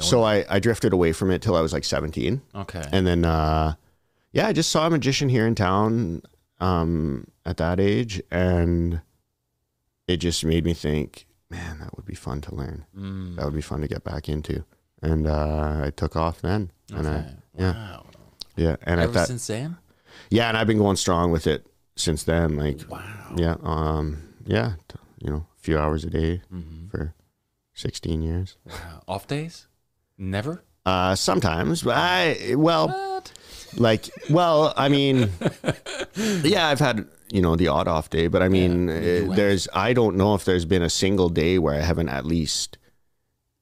[0.00, 2.40] so I, I drifted away from it till I was like seventeen.
[2.54, 3.74] okay And then, uh,
[4.32, 6.22] yeah, I just saw a magician here in town
[6.60, 9.02] um, at that age, and
[10.08, 12.86] it just made me think, man, that would be fun to learn.
[12.96, 14.64] Mm, That would be fun to get back into.
[15.02, 17.24] And uh, I took off then, and I,
[17.58, 18.06] yeah, wow
[18.56, 19.76] yeah, and ever at that, since then
[20.30, 22.56] yeah, and I've been going strong with it since then.
[22.56, 24.74] Like, wow yeah, um, yeah,
[25.18, 26.90] you know, a few hours a day Mhm.
[26.90, 27.14] for
[27.74, 28.56] sixteen years.
[28.66, 29.66] wow off days
[30.18, 30.62] never?
[30.84, 32.88] Uh, sometimes, but I well.
[32.88, 33.32] what?
[33.78, 35.30] like well i mean
[36.42, 39.66] yeah i've had you know the odd off day but i mean Yeah, uh, there's
[39.72, 42.76] i don't know if there's been a single day where i haven't at least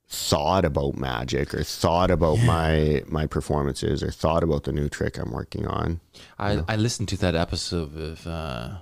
[0.09, 5.17] thought about magic or thought about my my performances or thought about the new trick
[5.17, 6.01] i'm working on.
[6.39, 8.79] I, I listened to that episode of uh,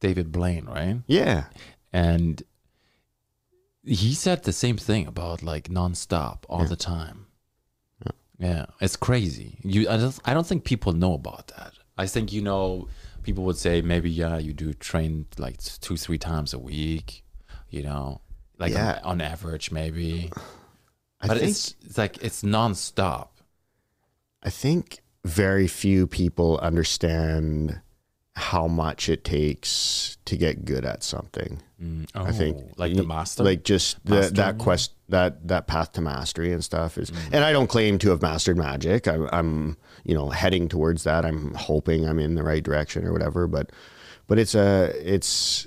[0.00, 0.98] David Blaine, right?
[1.06, 1.44] yeah.
[1.92, 2.42] And
[3.86, 6.66] he said the same thing about like nonstop all Yeah.
[6.68, 7.26] the time.
[8.38, 8.66] Yeah.
[8.82, 9.56] it's crazy.
[9.64, 11.72] You, I don't, I don't think people know about that.
[11.96, 12.88] I think you know
[13.22, 17.24] people would say maybe yeah, you do train like two three times a week,
[17.70, 18.20] you know,
[18.58, 19.00] like Yeah.
[19.02, 20.30] on, on average maybe.
[21.22, 23.28] I but think it's it's like it's nonstop.
[24.42, 27.80] I think very few people understand
[28.34, 31.62] how much it takes to get good at something.
[31.82, 33.44] Mm, I think oh, like the master.
[33.44, 37.18] like just the, Master, that quest that that path to mastery and stuff is Mm.
[37.32, 39.06] and i don't claim to have mastered magic.
[39.06, 41.26] I'm, I'm you know heading towards that.
[41.26, 43.70] I'm hoping i'm in the right direction or whatever but
[44.26, 45.66] but it's a it's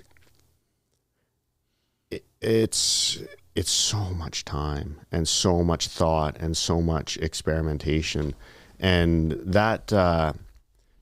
[2.10, 3.20] it, it's
[3.56, 8.34] it's so much time and so much thought and so much experimentation.
[8.80, 10.34] And that uh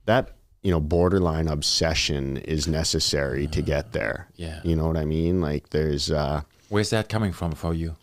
[0.05, 0.31] that
[0.63, 4.59] you know borderline obsession is necessary to get there yeah.
[4.63, 5.41] you know what I mean?
[5.41, 7.95] Like there's uh Where's that coming from for you?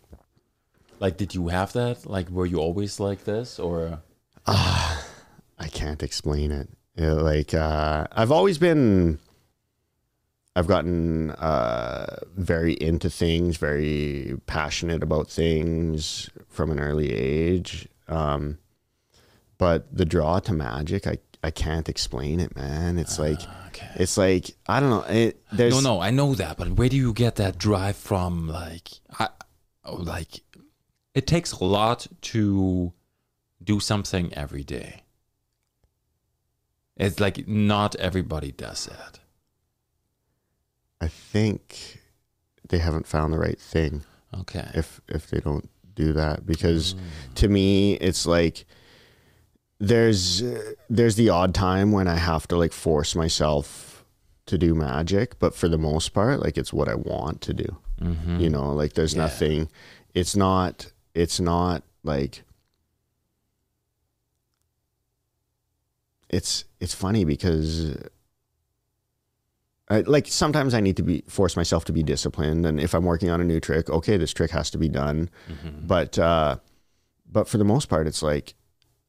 [0.99, 2.05] Like, did you have that?
[2.05, 3.99] Like, were you always like this, or
[4.47, 6.69] I can't explain it.
[6.99, 9.19] Uh, Like uh I've always been
[10.55, 17.87] I've gotten uh very into things, very passionate about things from an early age.
[18.07, 18.57] Um
[19.57, 22.97] but the draw to magic, I I can't explain it, man.
[22.97, 23.91] It's like ah, okay?
[23.97, 25.03] it's like I don't know.
[25.03, 28.47] It, there's No, no, I know that, but where do you get that drive from?
[28.47, 29.29] Like, I,
[29.83, 30.41] oh, like,
[31.13, 32.93] it takes a lot to
[33.63, 35.03] do something every day.
[36.97, 39.19] It's like not everybody does that.
[40.99, 42.01] I think
[42.67, 44.03] they haven't found the right thing.
[44.33, 44.67] Okay.
[44.73, 46.99] if if they don't do that because mm.
[47.35, 48.65] to me it's like
[49.79, 50.41] there's
[50.89, 54.05] there's the odd time when I have to like force myself
[54.45, 57.77] to do magic but for the most part like it's what I want to do
[58.01, 58.39] Mm-hmm.
[58.41, 59.21] you know like there's Yeah.
[59.23, 59.69] nothing
[60.13, 62.43] it's not it's not like
[66.29, 67.95] it's it's funny because
[69.89, 73.03] I, like sometimes I need to be force myself to be disciplined, and if I'm
[73.05, 75.29] working on a new trick, okay, this trick has to be done.
[75.47, 75.85] Mm-hmm.
[75.85, 76.57] But uh,
[77.31, 78.55] but for the most part, it's like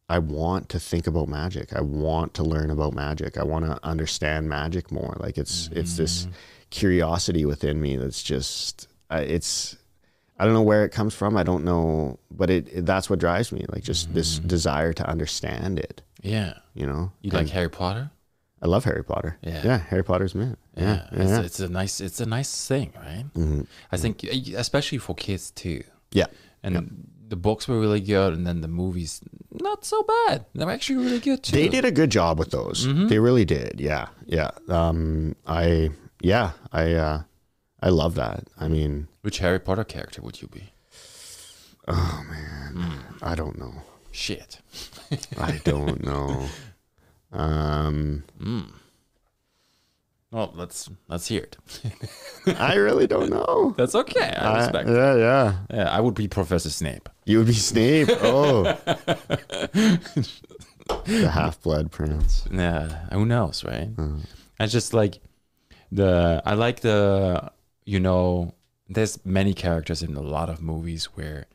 [0.08, 1.72] I want to think about magic.
[1.74, 3.36] I want to learn about magic.
[3.36, 5.16] I want to understand magic more.
[5.18, 6.02] Like it's it's Mm-hmm.
[6.02, 6.28] this
[6.70, 9.76] curiosity within me that's just uh, it's
[10.38, 11.36] I don't know where it comes from.
[11.36, 13.64] I don't know, but it, it that's what drives me.
[13.68, 16.02] Like just this desire to understand it.
[16.22, 16.54] Yeah.
[16.74, 17.26] You know, Mm-hmm.
[17.26, 18.10] You And like Harry Potter?
[18.62, 19.36] I love Harry Potter.
[19.42, 19.62] Yeah.
[19.64, 20.56] yeah, Harry Potter's man.
[20.76, 21.06] Yeah.
[21.12, 21.42] Yeah, It's, yeah.
[21.42, 22.00] it's a nice.
[22.00, 23.24] It's a nice thing, right?
[23.34, 23.66] Mhm.
[23.92, 25.82] I think, especially for kids too.
[26.12, 26.26] yeah.
[26.62, 30.46] And the books were really good, and then the movies not so bad.
[30.54, 31.52] They're actually really good too.
[31.52, 32.86] They did a good job with those.
[32.86, 33.08] Mm-hmm.
[33.08, 33.80] They really did.
[33.80, 34.50] Yeah, yeah.
[34.68, 37.22] Um, I yeah, I uh,
[37.82, 38.44] I love that.
[38.58, 40.72] I mean, Which Harry Potter character would you be?
[41.88, 43.22] Oh man, mm.
[43.22, 43.74] I don't know.
[44.10, 44.60] Shit.
[45.38, 46.46] I don't know.
[47.32, 48.22] Um,
[50.32, 51.56] Well, let's let's hear it.
[52.58, 53.74] I really don't know.
[53.76, 54.34] That's okay.
[54.36, 55.56] I I- yeah, yeah.
[55.72, 57.08] yeah, I would be Professor Snape.
[57.24, 58.08] You would be Snape.
[58.22, 58.62] Oh,
[61.04, 62.44] the half blood prince.
[62.52, 63.90] Yeah, who knows, right?
[63.96, 64.16] Uh-huh.
[64.58, 65.20] I just like
[65.92, 67.50] the I like the
[67.84, 68.54] you know
[68.88, 71.46] there's many characters in a lot of movies where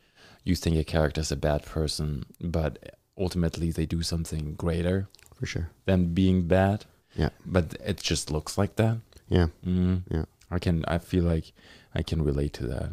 [0.44, 5.70] you think a character's a bad person, but ultimately they do something greater For sure.
[5.86, 6.86] than being bad.
[7.16, 7.30] Yeah.
[7.46, 8.98] But it just looks like that.
[9.30, 9.48] Yeah.
[9.66, 10.04] Mm.
[10.10, 10.26] Yeah.
[10.50, 11.54] I can I feel like
[11.96, 12.90] I can relate to that.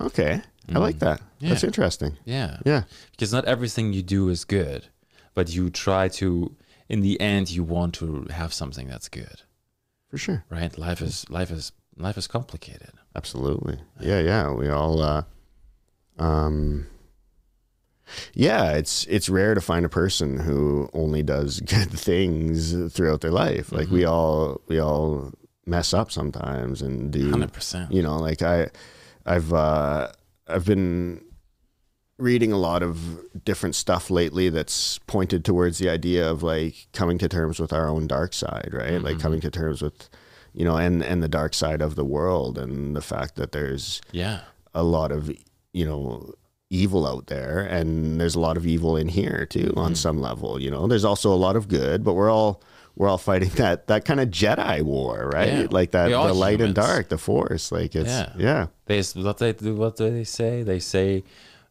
[0.00, 0.40] Okay.
[0.74, 1.20] I like that.
[1.40, 1.68] That's Mm.
[1.68, 2.16] Interesting.
[2.24, 2.58] Yeah.
[2.64, 2.82] Yeah.
[3.12, 4.88] because not everything you do is good
[5.34, 6.54] but you try to
[6.88, 9.42] in the end you want to have something that's good
[10.10, 10.44] For sure.
[10.50, 13.78] right life is life is life is complicated Absolutely.
[14.00, 14.52] Yeah, yeah.
[14.52, 15.22] We all uh
[16.18, 16.86] um
[18.34, 23.30] yeah, it's it's rare to find a person who only does good things throughout their
[23.30, 23.72] life.
[23.72, 25.32] Like we all we all
[25.66, 28.68] mess up sometimes and do 100% you know, like I
[29.26, 30.10] I've uh
[30.46, 31.22] I've been
[32.18, 37.16] reading a lot of different stuff lately that's pointed towards the idea of like coming
[37.18, 39.00] to terms with our own dark side, right?
[39.00, 40.08] Like coming to terms with
[40.54, 44.00] you know, and and the dark side of the world and the fact that there's
[44.10, 44.40] yeah
[44.74, 45.30] a lot of
[45.72, 46.32] you know
[46.70, 49.94] evil out there and there's a lot of evil in here too on hmm.
[49.94, 50.86] some level you know?
[50.86, 52.62] There's also a lot of good but we're all
[52.96, 55.52] we're all fighting that that kind of jedi war right?
[55.52, 55.66] Yeah.
[55.70, 58.32] like that the light and dark the force like it's Yeah.
[58.36, 58.66] yeah.
[58.86, 60.62] There's what they do what do they say?
[60.62, 61.24] They say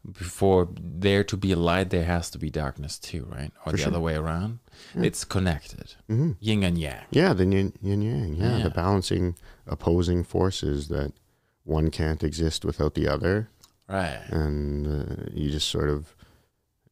[0.09, 3.51] before there to be a light there has to be darkness too right?
[3.65, 4.59] Or the other way around.
[4.95, 5.93] It's connected.
[6.09, 6.31] Mm-hmm.
[6.39, 7.03] Yin and yang.
[7.11, 8.63] Yeah the yin, yin yang yeah, Yeah.
[8.63, 9.35] the balancing
[9.67, 11.13] opposing forces that
[11.65, 13.49] one can't exist without the other
[13.89, 16.13] right and uh, you just sort of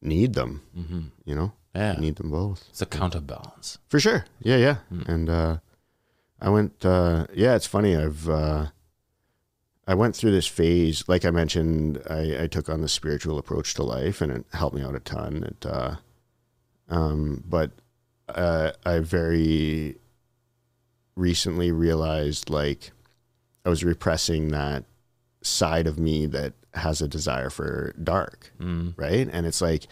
[0.02, 1.94] need them hmm you know Yeah.
[1.94, 2.64] You need them both.
[2.70, 3.76] It's a counterbalance.
[3.88, 4.24] For sure.
[4.40, 4.76] Yeah, yeah.
[5.06, 5.56] And uh
[6.40, 7.94] I went uh yeah, it's funny.
[7.94, 8.66] I've uh
[9.86, 13.74] I went through this phase, like I mentioned, I, I took on the spiritual approach
[13.74, 15.44] to life and it helped me out a ton.
[15.44, 15.96] It uh
[16.88, 17.70] um but
[18.28, 19.96] uh I very
[21.14, 22.92] recently realized like
[23.64, 24.84] I was repressing that
[25.42, 28.94] side of me that has a desire for dark, mm.
[28.96, 29.28] right?
[29.32, 29.86] And it's like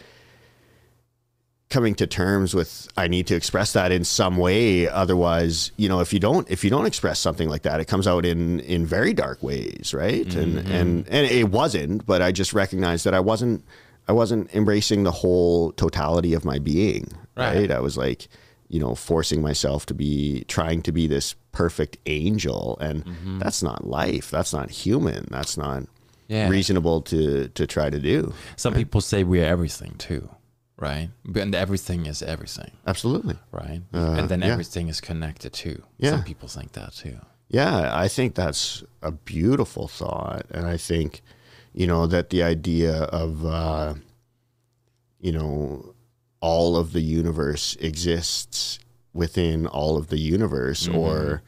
[1.69, 4.87] coming to terms with I need to express that in some way.
[4.87, 8.07] Otherwise you know if you don't if you don't express something like that it comes
[8.07, 10.33] out in in very dark ways right?
[10.35, 10.71] And mm-hmm.
[10.71, 13.65] and and it wasn't but I just recognized that I wasn't
[14.07, 17.57] I wasn't embracing the whole totality of my being Right.
[17.57, 18.27] right, I was like
[18.69, 22.77] you know forcing myself to be trying to be this perfect angel.
[22.79, 23.39] And mm-hmm.
[23.39, 24.29] that's not life.
[24.29, 25.25] That's not human.
[25.31, 25.83] That's not
[26.27, 26.49] Yeah.
[26.49, 30.29] reasonable to to try to do Some people say we're everything too,
[30.77, 31.09] right?
[31.35, 33.81] And everything is everything, absolutely right?
[33.93, 34.53] and then Uh, yeah.
[34.53, 35.83] everything is connected too.
[35.99, 36.11] Yeah.
[36.11, 37.17] Some people think that too.
[37.47, 40.45] Yeah, I think that's a beautiful thought.
[40.51, 41.21] And I think,
[41.73, 43.93] you know, that the idea of, uh,
[45.19, 45.93] you know,
[46.41, 48.79] all of the universe exists
[49.13, 51.41] within all of the universe or,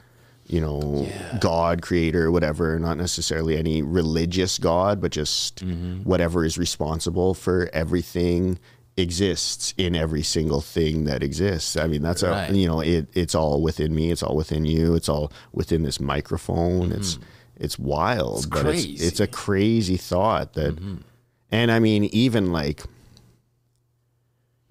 [0.47, 1.07] you know,
[1.41, 5.61] God, creator, whatever, not necessarily any religious God, but just
[6.03, 8.57] whatever is responsible for everything
[8.95, 11.75] exists in every single thing that exists.
[11.77, 12.49] I mean, that's Right.
[12.49, 14.09] a, you know, it, it's all within me.
[14.09, 14.95] It's all within you.
[14.95, 16.91] It's all within this microphone.
[16.91, 17.19] It's,
[17.57, 18.37] it's wild, Mm-hmm.
[18.37, 18.95] It's but it's, crazy.
[18.95, 19.07] Mm-hmm.
[19.07, 20.79] it's a crazy thought that,
[21.51, 22.81] and I mean, even like,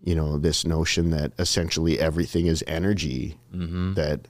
[0.03, 3.95] you know, this notion that essentially everything is energy Mm-hmm.
[3.95, 4.27] that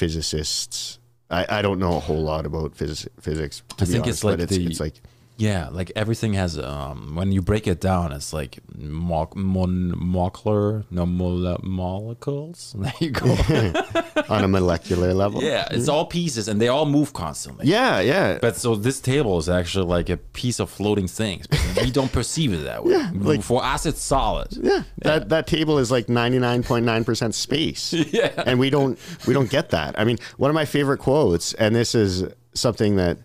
[0.00, 0.98] physicists,
[1.28, 3.62] I, I don't know a whole lot about phys- physics.
[3.76, 4.94] To I be think honest, it's like but it's, it's like,
[5.40, 10.84] Yeah, like everything has um when you break it down, it's like mo- mon- molecular,
[10.90, 12.74] no mole- molecules.
[12.82, 13.26] There you go.
[14.28, 15.42] on a molecular level.
[15.42, 17.66] yeah, it's all pieces and they all move constantly.
[17.66, 18.38] Yeah, yeah.
[18.40, 21.46] But so this table is actually like a piece of floating things.
[21.46, 22.92] But we don't perceive it that way.
[22.92, 24.48] Yeah, like- For us, it's solid.
[24.60, 27.92] Yeah, that that table is like ninety nine point nine percent space.
[27.92, 28.32] Yeah.
[28.48, 29.98] and we don't we don't get that.
[29.98, 32.24] I mean, one of my favorite quotes, and this is
[32.54, 33.16] something that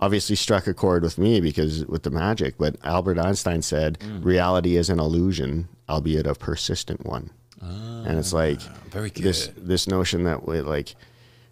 [0.00, 2.56] obviously struck a chord with me because with the magic.
[2.58, 4.24] But Albert Einstein said, Mm.
[4.24, 7.30] "Reality is an illusion, albeit a persistent one."
[7.62, 10.94] and it's like Ah, very this this notion that we like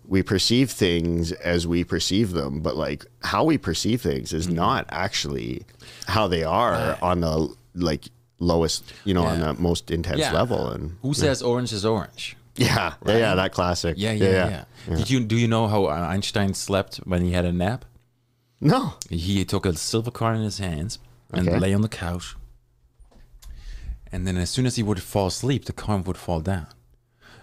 [0.07, 4.87] we perceive things as we perceive them, but like how we perceive things is not
[4.89, 5.63] actually
[6.07, 8.07] how they are on the like
[8.39, 10.33] lowest, you know, on the most intense Yeah.
[10.33, 10.71] level.
[10.71, 12.37] And Who says orange is orange?
[12.57, 13.97] yeah, yeah, yeah, that classic.
[13.99, 14.97] Yeah, yeah, yeah.
[14.97, 17.85] Did you do you know how Einstein slept when he had a nap?
[18.61, 20.99] No, He took a silver coin in his hands
[21.33, 21.59] and Okay.
[21.59, 22.35] lay on the couch.
[24.11, 26.67] And then as soon as he would fall asleep, the coin would fall down.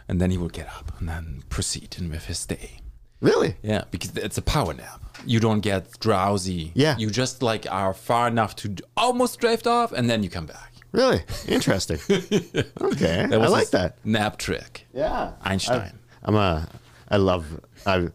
[0.08, 2.80] And then he would get up and then proceed in with his day.
[3.22, 3.56] really?
[3.64, 5.02] Yeah, because it's a power nap.
[5.26, 6.72] You don't get drowsy.
[6.76, 6.96] Yeah.
[6.98, 10.74] You just like are far enough to almost drift off and then you come back.
[10.92, 11.98] Really interesting.
[12.82, 13.98] okay, I like that.
[14.06, 14.86] Nap trick.
[14.94, 15.98] Yeah, Einstein.
[16.24, 16.68] I'm a,
[17.10, 17.46] I love,
[17.88, 18.10] I,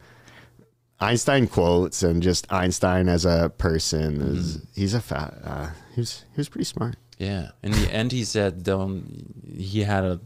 [1.00, 4.80] Einstein quotes and just Einstein as a person is Mm-hmm.
[4.80, 5.34] he's a fat.
[5.44, 6.96] Uh, he was he was pretty smart.
[7.18, 7.50] Yeah.
[7.62, 10.20] In the end, he said, "Don't." He had a.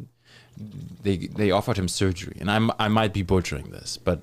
[1.03, 4.23] They they offered him surgery, and I'm I might be butchering this, but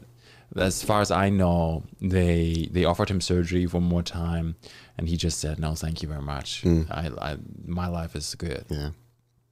[0.55, 4.55] as far as I know, they they offered him surgery one more time,
[4.97, 6.63] and he just said, "No, thank you very much.
[6.89, 8.65] I, I my life is good.
[8.69, 8.91] Yeah,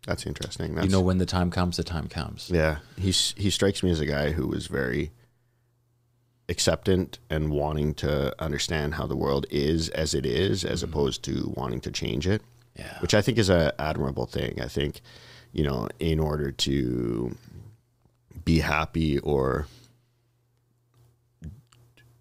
[0.08, 0.76] that's interesting.
[0.76, 2.50] That's, You know, when the time comes, the time comes.
[2.50, 5.12] yeah, he's he strikes me as a guy who was very
[6.50, 11.54] acceptant and wanting to understand how the world is as it is, as opposed to
[11.56, 12.42] wanting to change it.
[12.76, 13.00] Yeah.
[13.02, 14.62] which I think is an admirable thing.
[14.62, 15.02] I think,
[15.52, 17.36] you know, in order to
[18.46, 19.68] be happy or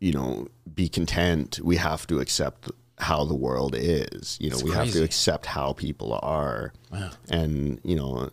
[0.01, 4.39] you know, be content, we have to accept how the world is.
[4.41, 6.73] You know, It's we have to accept how people are.
[6.93, 7.11] Wow.
[7.31, 8.31] And, you know,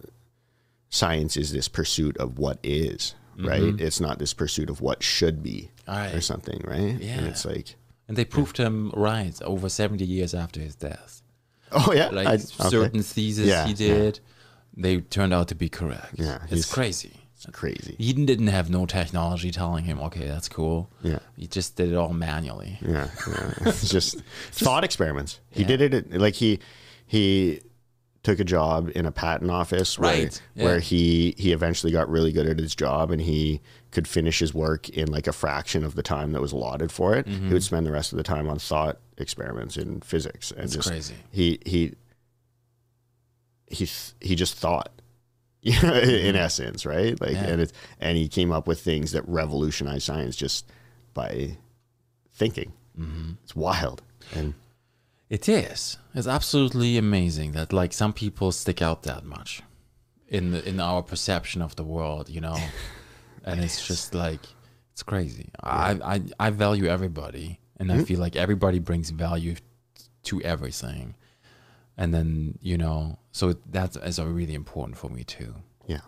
[0.90, 3.80] science is this pursuit of what is, right?
[3.80, 5.75] It's not this pursuit of what should be Mm-hmm.
[5.88, 6.14] Right.
[6.14, 7.00] or something, right?
[7.00, 7.18] Yeah.
[7.20, 7.76] And it's like,
[8.08, 11.22] And they proved him right over 70 years after his death.
[11.72, 12.70] oh yeah, Like I- okay.
[12.70, 13.94] certain theses Yeah, he yeah.
[13.94, 14.20] did,
[14.78, 16.16] they turned out to be correct.
[16.16, 17.14] Yeah, it's crazy.
[17.36, 17.96] It's crazy.
[17.98, 20.90] He didn't have no technology telling him, okay, that's cool.
[21.04, 21.20] Yeah.
[21.38, 22.78] He just did it all manually.
[22.82, 23.54] Yeah, yeah.
[23.66, 24.22] It's just
[24.52, 25.40] thought experiments.
[25.52, 26.60] He did it like he
[27.08, 27.62] he
[28.26, 30.66] took a job in a patent office where Right, yeah.
[30.66, 33.62] where he he eventually got really good at his job and he
[33.92, 37.16] could finish his work in like a fraction of the time that was allotted for
[37.16, 37.26] it.
[37.28, 37.48] Mm-hmm.
[37.48, 40.74] He would spend the rest of the time on thought experiments in physics and That's
[40.76, 41.16] just crazy.
[41.32, 41.94] he he
[43.68, 43.88] he
[44.22, 44.92] he just thought
[45.62, 47.20] in essence, right?
[47.20, 47.46] Like, Yeah.
[47.46, 50.66] and it's and he came up with things that revolutionized science just
[51.14, 51.58] by
[52.34, 52.74] thinking.
[53.00, 53.32] Mm-hmm.
[53.44, 54.02] It's wild,
[54.34, 54.54] and
[55.30, 55.98] It is.
[56.14, 59.62] It's absolutely amazing that like some people stick out that much
[60.28, 62.58] in the, in our perception of the world, you know.
[63.44, 64.42] and it's just like
[64.92, 65.50] it's crazy.
[65.64, 69.56] I, I I value everybody, and I feel like everybody brings value
[70.24, 71.16] to everything.
[71.98, 75.56] And then you know, so that is really important for me too.
[75.88, 76.02] yeah,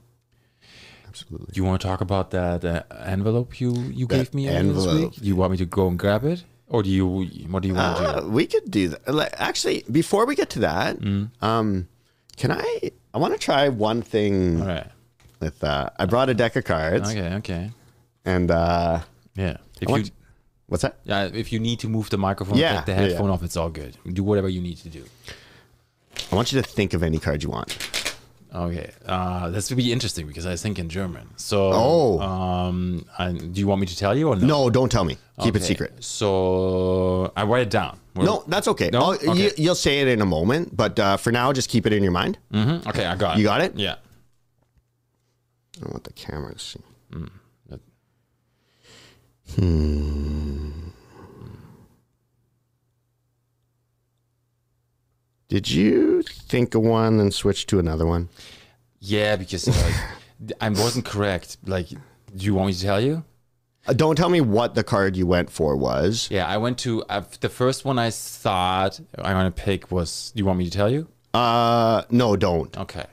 [1.07, 1.51] absolutely.
[1.53, 4.86] Do you want to talk about that uh, envelope you you gave me earlier this
[4.88, 5.11] week?
[5.15, 7.07] Do you want me to go and grab it, or do you?
[7.07, 8.09] What do you want to do?
[8.09, 9.34] Uh, we could do that.
[9.39, 11.30] Actually, before we get to that, Mm.
[11.41, 11.88] um,
[12.36, 12.91] can I?
[13.13, 14.88] I want to try one thing All right.
[15.39, 15.63] with.
[15.63, 17.34] Uh, I brought a deck of cards, Okay.
[17.36, 17.72] Okay.
[18.26, 18.99] and uh,
[19.36, 19.57] Yeah.
[19.82, 20.11] If want- you
[20.68, 20.97] what's that?
[21.05, 23.07] Yeah, if you need to move the microphone, Yeah, take the yeah, yeah.
[23.09, 23.97] headphone off, it's all good.
[24.11, 25.03] Do whatever you need to do.
[26.32, 27.78] I want you to think of any card you want.
[28.56, 31.28] Okay, uh, this would be interesting because I think in German.
[31.36, 32.20] So, Oh.
[32.22, 34.48] um, I, do you want me to tell you or no?
[34.48, 35.18] No, don't tell me.
[35.41, 36.04] Keep it secret.
[36.04, 38.00] So I write it down.
[38.16, 38.89] No, that's okay.
[38.91, 39.14] No?
[39.14, 39.34] Okay.
[39.38, 42.02] You, you'll say it in a moment, but uh, for now, just keep it in
[42.02, 42.39] your mind.
[42.52, 43.39] Mhm, Okay, I got it.
[43.41, 43.76] You got it?
[43.76, 43.95] Yeah.
[45.86, 46.80] I want the camera to see.
[47.70, 47.82] that-
[55.50, 58.30] Did you think of one and switch to another one?
[59.00, 61.58] Yeah, because like, I wasn't correct.
[61.66, 61.98] Like, do
[62.45, 63.24] you want me to tell you?
[63.88, 66.28] Uh, don't tell me what the card you went for was.
[66.30, 67.98] Yeah, I went to uh, the first one.
[67.98, 70.32] I thought I want to pick was.
[70.36, 71.08] Do you want me to tell you?
[71.34, 72.76] Uh, no, don't.
[72.78, 73.06] Okay.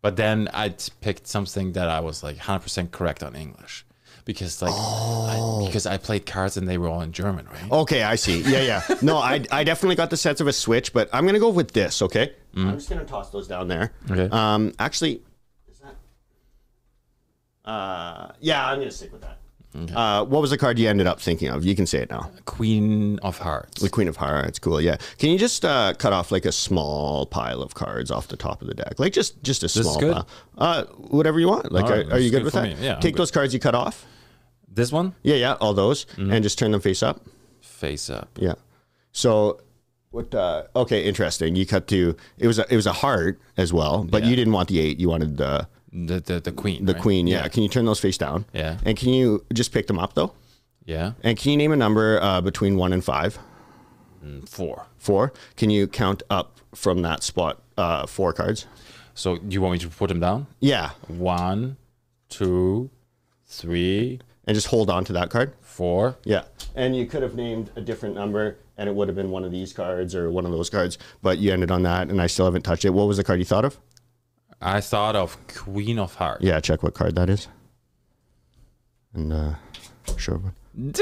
[0.00, 3.84] But then I picked something that I was like 100% correct on English.
[4.28, 7.72] Because like I, because I played cards and they were all in German, right?
[7.72, 8.42] Okay, I see.
[8.42, 8.96] Yeah, yeah.
[9.02, 11.72] No, I, I definitely got the sense of a switch, but I'm gonna go with
[11.72, 12.02] this.
[12.02, 12.34] Okay.
[12.54, 13.90] I'm just gonna toss those down there.
[14.10, 14.28] Okay.
[14.30, 15.22] Um, actually,
[15.70, 17.70] is that?
[17.70, 19.38] Uh, yeah, I'm gonna stick with that.
[19.74, 19.94] Okay.
[19.94, 21.64] Uh, what was the card you ended up thinking of?
[21.64, 22.30] You can say it now.
[22.44, 23.80] Queen of Hearts.
[23.80, 24.58] The Queen of Hearts.
[24.58, 24.82] Cool.
[24.82, 24.98] Yeah.
[25.16, 28.60] Can you just uh, cut off like a small pile of cards off the top
[28.60, 28.98] of the deck?
[28.98, 30.12] Like just just a small good?
[30.12, 30.28] pile.
[30.58, 31.72] Uh, whatever you want.
[31.72, 32.64] Like, right, are, are you good with that?
[32.64, 32.76] me.
[32.78, 33.20] Yeah, Take good.
[33.22, 34.04] those cards you cut off.
[34.72, 35.52] This one Yeah, yeah.
[35.60, 36.32] All those, Mm-hmm.
[36.32, 37.20] and just turn them face up.
[37.60, 38.28] face up.
[38.38, 38.54] Yeah.
[39.12, 39.60] So
[40.10, 41.56] what uh okay, interesting.
[41.56, 44.30] You cut to it was a it was a heart as well, but Yeah.
[44.30, 46.84] you didn't want the eight, you wanted the The the, the queen.
[46.86, 47.02] the right?
[47.02, 47.26] queen.
[47.26, 47.48] Yeah.
[47.48, 48.44] Can you turn those face down?
[48.52, 48.78] Yeah.
[48.84, 50.32] And can you just pick them up though?
[50.84, 51.12] Yeah.
[51.22, 53.38] And can you name a number uh, between one and five?
[54.22, 54.86] And four.
[54.96, 55.32] Four.
[55.56, 58.66] Can you count up from that spot uh four cards?
[59.14, 60.46] So you want me to put them down?
[60.60, 60.90] Yeah.
[61.08, 61.76] One,
[62.28, 62.88] two,
[63.46, 65.52] three, And just hold on to that card.
[65.60, 66.16] four.
[66.24, 66.42] Yeah.
[66.74, 69.50] And you could have named a different number and it would have been one of
[69.52, 72.46] these cards or one of those cards, but you ended on that and I still
[72.46, 72.90] haven't touched it.
[72.90, 73.78] What was the card you thought of?
[74.60, 76.42] I thought of Queen of Hearts.
[76.42, 77.46] Yeah, check what card that is.
[79.14, 79.54] And uh
[80.16, 80.54] show everyone.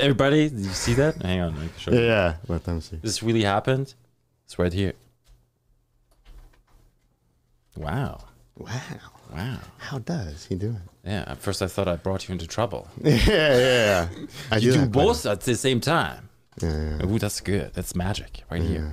[0.00, 1.22] Everybody, did you see that?
[1.22, 2.00] Hang on, show you.
[2.00, 2.96] Yeah, let them see.
[2.96, 3.94] This really happened.
[4.44, 4.92] It's right here.
[7.76, 8.24] Wow.
[8.56, 9.15] Wow.
[9.36, 9.58] Wow.
[9.78, 11.10] How does he do it?
[11.10, 11.24] Yeah.
[11.26, 12.88] At first, I thought I brought you into trouble.
[13.02, 14.08] yeah, yeah, yeah.
[14.50, 16.28] I You do a- both at the same time.
[16.62, 17.06] Yeah, yeah.
[17.06, 17.72] Ooh, that's good.
[17.74, 18.92] That's magic right here.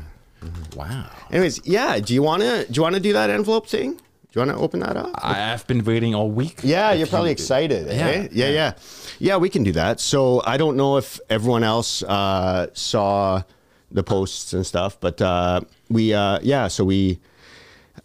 [0.76, 1.10] Wow.
[1.32, 2.00] Anyways, yeah.
[2.00, 3.92] Do you wanna do you wanna do that envelope thing?
[3.94, 4.02] Do
[4.34, 5.12] you wanna open that up?
[5.24, 6.60] I have been waiting all week.
[6.64, 7.88] Yeah, you're probably excited.
[7.88, 7.96] eh?
[7.96, 8.50] Yeah, Yeah, yeah.
[8.50, 8.74] yeah,
[9.20, 9.38] yeah.
[9.38, 10.02] we can do that.
[10.02, 13.44] So I don't know if everyone else uh, saw
[13.92, 16.68] the posts and stuff, but uh, we, uh, yeah.
[16.68, 17.20] So we,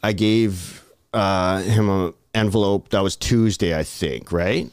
[0.03, 2.91] I gave uh, him an envelope.
[2.91, 4.33] That was Tuesday, I think.
[4.33, 4.71] Right?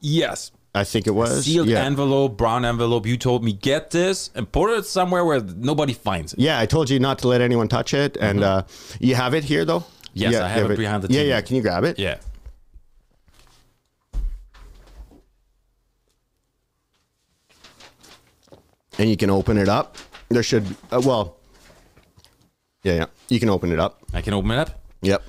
[0.00, 0.52] Yes.
[0.74, 1.84] I think it was Sealed Yeah.
[1.84, 3.06] envelope, brown envelope.
[3.06, 6.38] You told me get this and put it somewhere where nobody finds it.
[6.38, 8.64] Yeah, I told you not to let anyone touch it, and uh,
[9.00, 9.80] you have it here though.
[9.80, 9.92] Mm-hmm.
[10.12, 11.40] Yes, Yeah, I you have it behind the Yeah, yeah.
[11.40, 11.98] Can you grab it?
[11.98, 12.16] Yeah.
[18.98, 19.96] And you can open it up.
[20.28, 21.36] There should, uh, well,
[22.82, 23.06] yeah, yeah.
[23.28, 24.00] You can open it up.
[24.14, 24.80] I can open it up.
[25.02, 25.22] Yep.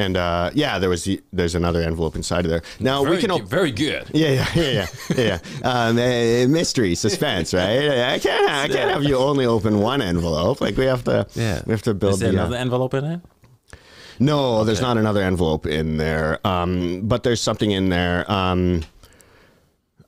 [0.00, 2.62] And uh, yeah, there was there's another envelope inside of there.
[2.80, 3.46] Now Very, we can good- open.
[3.48, 4.04] very good.
[4.14, 4.86] Yeah, yeah, yeah, yeah,
[5.16, 5.38] yeah.
[5.62, 5.70] yeah.
[5.86, 7.88] Um, eh, mystery, suspense, right?
[8.14, 10.60] I can't, I can't have you only open one envelope.
[10.62, 12.38] Like we have to, we have to build Is there the.
[12.38, 13.20] uh, another envelope in it?
[14.18, 16.38] no, there's not another envelope in there.
[16.46, 18.24] Um, but there's something in there.
[18.30, 18.82] Um,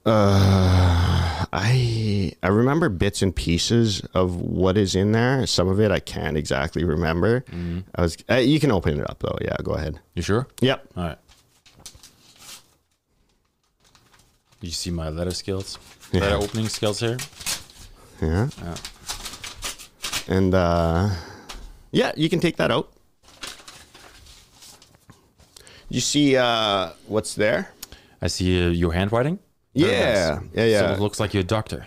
[0.05, 5.47] uh, I I remember bits and pieces of what is in there.
[5.47, 7.45] Some of it I can't exactly remember.
[7.95, 8.17] I was.
[8.31, 9.37] Uh, you can open it up though.
[9.41, 10.01] Yeah, go ahead.
[10.15, 10.47] You sure?
[10.61, 10.89] Yep.
[10.97, 11.19] All right.
[14.63, 15.79] You see my letter skills,
[16.13, 17.19] letter opening skills here.
[18.21, 18.49] Yeah.
[20.29, 21.11] and uh,
[21.91, 22.93] yeah, you can take that out.
[25.91, 27.73] You see uh, what's there?
[28.23, 29.41] I see uh, your handwriting.
[29.75, 30.81] Yeah, yeah, yeah.
[30.81, 31.87] So it looks like you're a doctor.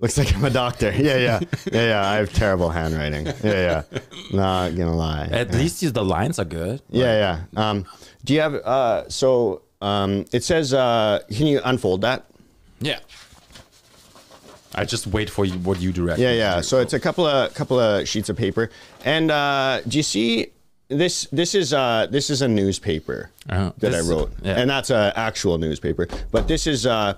[0.00, 0.90] Looks like I'm a doctor.
[0.96, 1.40] Yeah, yeah,
[1.72, 2.10] yeah, yeah.
[2.10, 3.26] I have terrible handwriting.
[3.26, 3.98] Yeah, yeah.
[4.32, 5.28] Not gonna lie.
[5.30, 6.82] At least the lines are good.
[6.90, 7.70] Yeah, yeah.
[7.70, 7.84] Um,
[8.24, 8.54] do you have?
[8.54, 10.74] Uh, so um, it says.
[10.74, 12.26] Uh, can you unfold that?
[12.80, 12.98] Yeah.
[14.74, 16.18] I just wait for you, what you direct.
[16.18, 16.60] Yeah, yeah.
[16.62, 18.70] So it's a couple of couple of sheets of paper,
[19.04, 20.48] and uh, do you see
[20.96, 21.26] this?
[21.32, 23.72] This is uh, this is a newspaper Uh-huh.
[23.78, 24.58] that I wrote, yeah.
[24.60, 26.06] and that's a actual newspaper.
[26.30, 27.14] But this is uh,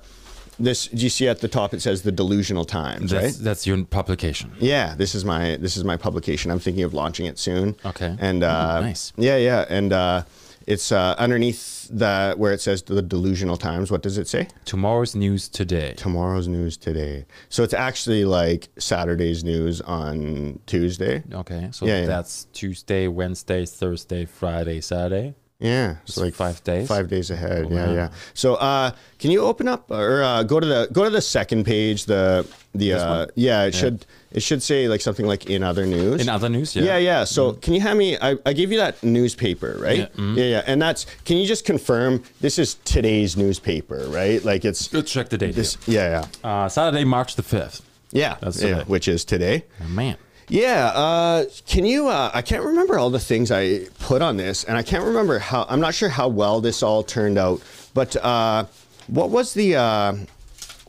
[0.58, 0.88] this.
[0.88, 1.74] Do you see at the top?
[1.74, 3.44] It says the Delusional Times, that's, right?
[3.44, 4.52] that's your publication.
[4.60, 6.50] Yeah, this is my this is my publication.
[6.50, 7.76] I'm thinking of launching it soon.
[7.84, 8.16] Okay.
[8.20, 9.12] And uh, nice.
[9.16, 10.22] Yeah, yeah, and uh,
[10.66, 13.90] it's uh, underneath the where it says the Delusional Times.
[13.90, 14.48] What does it say?
[14.64, 15.94] Tomorrow's news today.
[15.96, 17.26] Tomorrow's news today.
[17.48, 21.22] So it's actually like Saturday's news on Tuesday.
[21.32, 22.06] Okay, so Yeah, yeah.
[22.06, 25.34] that's Tuesday, Wednesday, Thursday, Friday, Saturday.
[25.60, 26.88] Yeah, it's like five days?
[26.88, 27.70] Five days ahead.
[27.70, 27.92] Yeah, wow.
[27.94, 28.08] yeah.
[28.34, 31.64] So, uh, can you open up or uh, go to the go to the second
[31.64, 32.06] page?
[32.06, 36.20] The the uh, yeah, it should it should say like something like in other news.
[36.20, 36.82] In other news, yeah.
[36.84, 37.24] Yeah, yeah.
[37.24, 38.18] So can you have me?
[38.20, 39.98] I, I gave you that newspaper, right?
[39.98, 40.38] Yeah, mm-hmm.
[40.38, 40.62] yeah, yeah.
[40.66, 41.06] And that's.
[41.24, 44.44] Can you just confirm this is today's newspaper, right?
[44.44, 45.54] Like it's Let's check the date.
[45.54, 45.78] this.
[45.86, 47.82] Yeah, yeah, Uh, Saturday, March the 5th.
[48.10, 48.36] yeah.
[48.40, 49.64] That's yeah, which is today.
[49.82, 50.16] Oh, man.
[50.48, 50.86] Yeah.
[50.94, 52.08] Uh, can you?
[52.08, 55.38] Uh, I can't remember all the things I put on this, and I can't remember
[55.38, 55.64] how.
[55.68, 57.62] I'm not sure how well this all turned out.
[57.94, 58.66] But uh,
[59.06, 59.76] what was the?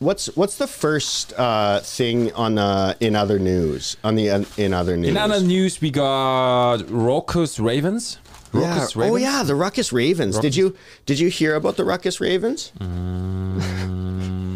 [0.05, 4.43] Uh, what's what's the first uh, thing on the in other news on the uh,
[4.57, 5.09] in other news?
[5.09, 8.19] In other news, we got Raucous Ravens.
[8.53, 8.75] yeah.
[8.75, 10.39] Raucous Oh yeah, the Ruckus Ravens.
[10.39, 10.75] Did you
[11.05, 12.71] did you hear about the Ruckus Ravens?
[12.79, 13.95] Mm.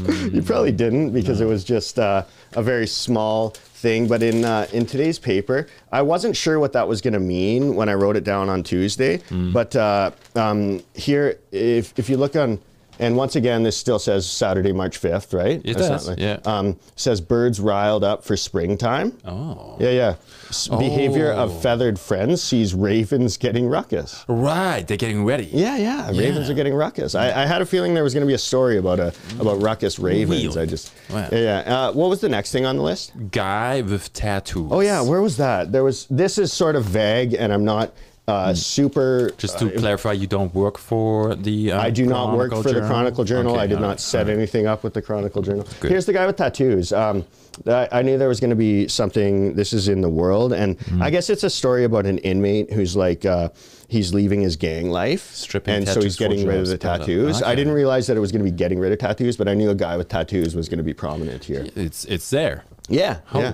[0.34, 2.24] you probably didn't because it was just uh,
[2.54, 4.08] a very small thing.
[4.08, 7.76] But in uh, in today's paper, I wasn't sure what that was going to mean
[7.76, 9.18] when I wrote it down on Tuesday.
[9.30, 9.54] Mm.
[9.54, 12.60] But uh, um, here, if if you look on.
[13.00, 15.62] And once again, this still says Saturday, March 5th, right?
[15.64, 16.40] It That's does, like- yeah.
[16.46, 19.18] Um, says birds riled up for springtime.
[19.26, 19.78] Oh.
[19.80, 20.16] Yeah, yeah.
[20.50, 21.44] S- Behavior Oh.
[21.44, 24.26] of feathered friends sees ravens getting ruckus.
[24.28, 25.50] Right, they're getting ready.
[25.52, 26.10] Yeah, yeah.
[26.10, 27.16] Ravens are getting ruckus.
[27.16, 29.62] I, I had a feeling there was going to be a story about a about
[29.62, 30.58] ruckus ravens.
[30.58, 31.30] I just Wow.
[31.32, 31.40] yeah.
[31.40, 31.60] yeah.
[31.88, 33.14] Uh, what was the next thing on the list?
[33.32, 34.68] Guy with tattoos.
[34.72, 35.72] Oh yeah, where was that?
[35.72, 36.06] There was.
[36.10, 37.94] This is sort of vague, and I'm not
[38.30, 39.32] uh, super.
[39.38, 41.72] Just to clarify, you don't work for the.
[41.72, 43.54] Uh, I do not work for the Chronicle Journal.
[43.54, 44.36] Okay, I did all not set right.
[44.38, 45.68] anything up with the Chronicle Journal.
[45.80, 45.92] Good.
[45.92, 46.94] Here's the guy with tattoos.
[46.94, 47.26] Um,
[47.68, 49.56] I, I knew there was going to be something.
[49.56, 51.02] This is in the world, and Mm.
[51.02, 53.50] I guess it's a story about an inmate who's like uh,
[53.88, 57.42] he's leaving his gang life, Stripping and so he's getting rid of the tattoos.
[57.44, 59.56] I didn't realize that it was going to be getting rid of tattoos, but I
[59.56, 61.68] knew a guy with tattoos was going to be prominent here.
[61.76, 62.64] It's it's there.
[62.88, 63.54] Yeah, yeah.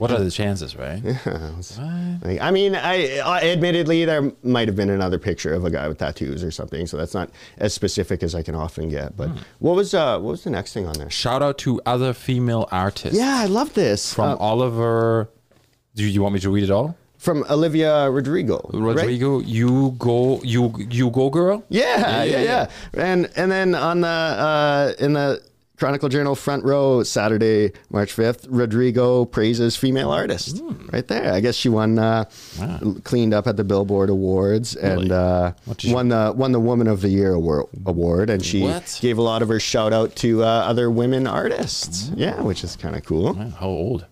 [0.00, 1.02] What are the chances, right?
[2.24, 5.86] Like, I mean, I, I admittedly there might have been another picture of a guy
[5.88, 9.16] with tattoos or something, so that's not as specific as I can often get.
[9.16, 11.10] But what was uh, what was the next thing on there?
[11.10, 13.18] Shout out to other female artists.
[13.18, 15.28] Yeah, I love this From Uh, Oliver.
[15.94, 16.96] Do you want me to read it all?
[17.18, 18.58] from Olivia Rodrigo.
[18.72, 18.96] right?
[18.96, 21.62] Rodrigo, you go, you you go, girl.
[21.68, 25.42] Yeah, yeah, yeah, And and then on the uh, in the
[25.80, 30.58] Chronicle Journal front row, Saturday, March fifth, Rodrigo praises female artist.
[30.58, 30.86] Hmm.
[30.92, 31.32] Right there.
[31.32, 32.26] I guess she won, uh,
[33.04, 35.54] cleaned up at the Billboard Awards and uh,
[35.86, 38.28] won the won the Woman of the Year award.
[38.28, 38.98] and she What?
[39.00, 42.08] gave a lot of her shout out to uh, other women artists.
[42.08, 42.18] Hmm.
[42.18, 43.32] Yeah, which is kind of cool.
[43.32, 44.04] Wow, How old?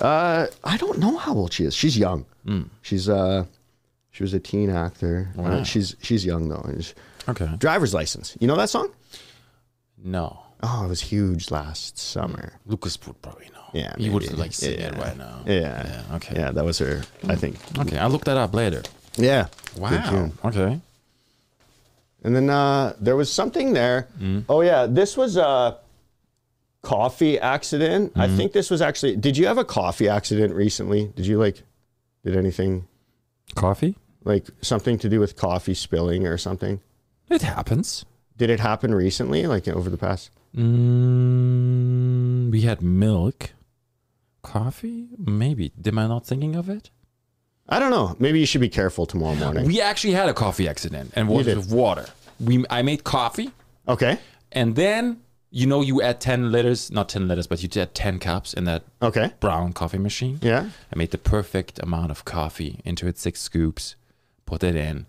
[0.00, 1.74] Uh, I don't know how old she is.
[1.74, 2.26] She's young.
[2.82, 3.44] She's uh,
[4.12, 5.28] she was a teen actor.
[5.36, 5.62] Uh, Wow.
[5.64, 6.62] she's she's young though.
[6.64, 6.94] And she-
[7.26, 7.50] Okay.
[7.58, 8.36] Driver's license.
[8.40, 8.88] You know that song?
[10.02, 10.40] No.
[10.62, 12.54] Oh, it was huge last summer.
[12.66, 13.64] Lucas would probably know.
[13.72, 14.88] Yeah, He would like sing Yeah.
[14.88, 15.40] it right now.
[15.46, 16.02] Yeah.
[16.08, 16.16] Yeah.
[16.16, 16.34] Okay.
[16.36, 17.02] Yeah, that was her.
[17.28, 17.56] I think.
[17.78, 17.98] Okay.
[17.98, 18.82] I'll look that up later.
[19.16, 19.46] Yeah.
[19.76, 20.30] Wow.
[20.44, 20.80] Okay.
[22.24, 24.08] And then uh, there was something there.
[24.18, 24.44] Mm.
[24.48, 25.78] Oh yeah, this was a
[26.82, 28.10] coffee accident.
[28.12, 28.20] Mm-hmm.
[28.20, 29.16] I think this was actually.
[29.16, 31.12] Did you have a coffee accident recently?
[31.14, 31.62] Did you like?
[32.24, 32.86] Did anything
[33.54, 33.96] Coffee?
[34.24, 36.80] like something to do with coffee spilling or something?
[37.30, 38.04] It happens.
[38.36, 40.30] Did it happen recently, like over the past?
[40.56, 43.50] Mm, we had milk.
[44.42, 45.08] Coffee?
[45.18, 45.72] Maybe.
[45.84, 46.90] Am I not thinking of it?
[47.68, 48.16] I don't know.
[48.18, 49.66] Maybe you should be careful tomorrow morning.
[49.66, 52.06] We actually had a coffee accident and was with water.
[52.40, 53.50] We I made coffee
[53.86, 54.18] Okay.
[54.52, 55.20] and then
[55.50, 58.64] you know you add 10 liters, not 10 liters, but you add 10 cups in
[58.64, 59.32] that Okay.
[59.40, 60.38] brown coffee machine.
[60.40, 60.70] Yeah.
[60.92, 63.96] I made the perfect amount of coffee into it, six scoops,
[64.46, 65.06] put it in,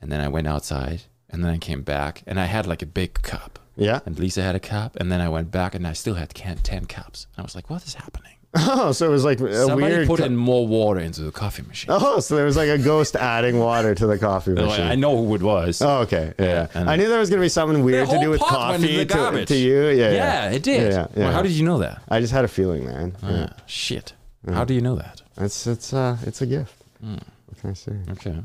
[0.00, 2.86] and then I went outside and then I came back and I had like a
[2.86, 3.60] big cup.
[3.76, 4.00] Yeah.
[4.06, 6.58] And Lisa had a cup, and then I went back and I still had can-
[6.58, 7.26] 10 cups.
[7.36, 8.30] And I was like, what is happening?
[8.56, 10.06] Oh, so it was like a Somebody weird.
[10.06, 11.90] put in more water into the coffee machine.
[11.92, 14.86] oh, so there was like a ghost adding water to the coffee machine.
[14.86, 15.82] I know who it was.
[15.82, 16.32] Oh, okay.
[16.38, 16.44] Yeah.
[16.46, 18.38] Yeah, and- I knew there was going to be something weird to whole do with
[18.40, 19.48] pot went in coffee the to, garbage.
[19.48, 19.82] to you.
[19.88, 20.12] Yeah, yeah.
[20.12, 20.92] yeah, it did.
[20.92, 21.32] Yeah, yeah, Well, yeah.
[21.32, 22.00] how did you know that?
[22.08, 23.16] I just had a feeling, man.
[23.24, 23.48] Yeah.
[23.50, 24.12] Ah, shit.
[24.48, 25.20] How do you know that?
[25.38, 26.76] It's it's uh it's a gift.
[27.00, 27.14] Hmm.
[27.46, 27.96] What can I say?
[28.12, 28.36] Okay.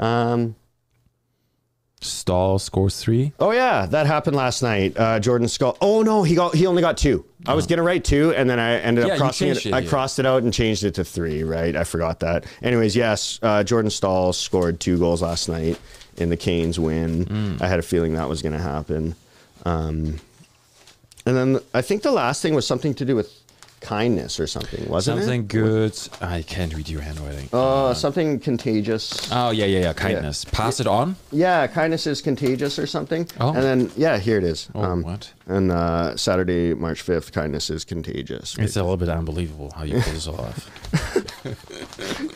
[0.00, 0.56] Um.
[2.00, 3.32] Staal scores three.
[3.40, 4.96] Oh yeah, that happened last night.
[4.96, 5.76] Uh, Jordan Staal.
[5.80, 7.24] Oh no, he got he only got two.
[7.46, 9.64] I was gonna write two, and then I ended Yeah, up crossing it.
[9.66, 9.88] it, I yeah.
[9.88, 11.42] crossed it out and changed it to three.
[11.42, 12.44] Right, I forgot that.
[12.62, 15.78] Anyways, yes, uh, Jordan Staal scored two goals last night
[16.18, 17.24] in the Canes win.
[17.24, 17.56] Hmm.
[17.60, 19.14] I had a feeling that was gonna happen.
[19.64, 20.18] Um,
[21.24, 23.32] and then I think the last thing was something to do with
[23.86, 25.48] kindness or something, wasn't Something it?
[25.48, 25.96] good.
[26.20, 27.48] I can't read your handwriting.
[27.52, 29.30] Uh, something contagious.
[29.30, 29.92] oh yeah, yeah, yeah.
[29.92, 30.44] Kindness.
[30.44, 31.14] Pass it on.
[31.30, 33.28] Yeah, kindness is contagious or something.
[33.38, 33.54] Oh.
[33.54, 34.68] And then yeah, here it is.
[34.74, 35.32] Oh, what?
[35.46, 38.58] And uh, Saturday, March fifth, kindness is contagious.
[38.58, 40.68] It's a little bit unbelievable how you pull this off.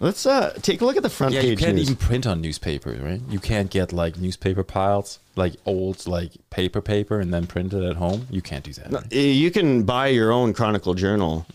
[0.00, 1.84] Let's uh, take a look at the front Yeah, you can't news.
[1.90, 3.20] even print on newspapers, right?
[3.28, 7.82] You can't get like newspaper piles, like old like paper paper, and then print it
[7.82, 8.26] at home.
[8.30, 8.92] You can't do that.
[8.92, 9.04] right?
[9.12, 11.46] Uh, You can buy your own Chronicle Journal.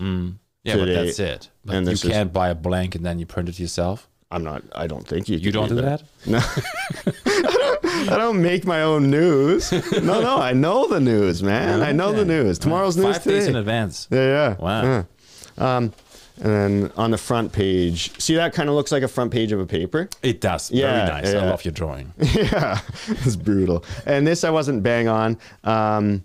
[0.63, 1.49] Yeah, but that's it.
[1.65, 4.07] But and you is- can't buy a blank and then you print it yourself.
[4.33, 4.63] I'm not.
[4.73, 5.37] I don't think you.
[5.37, 6.03] You don't do that?
[6.25, 6.37] No.
[6.39, 7.11] I,
[7.83, 9.71] don't, I don't make my own news.
[9.91, 10.37] No, no.
[10.37, 11.81] I know the news, man.
[11.81, 12.57] I know the news.
[12.57, 14.07] Tomorrow's news Five days in advance.
[14.09, 14.55] Yeah, yeah.
[14.57, 14.81] Wow.
[14.83, 15.03] yeah.
[15.57, 15.91] Um,
[16.41, 19.51] and then on the front page, see that kind of looks like a front page
[19.51, 20.09] of a paper.
[20.23, 20.71] It does.
[20.71, 21.33] Yeah, Very nice.
[21.33, 21.39] yeah.
[21.41, 22.13] I love your drawing.
[22.17, 23.85] yeah, it's brutal.
[24.05, 25.37] And this I wasn't bang on.
[25.63, 26.23] Um,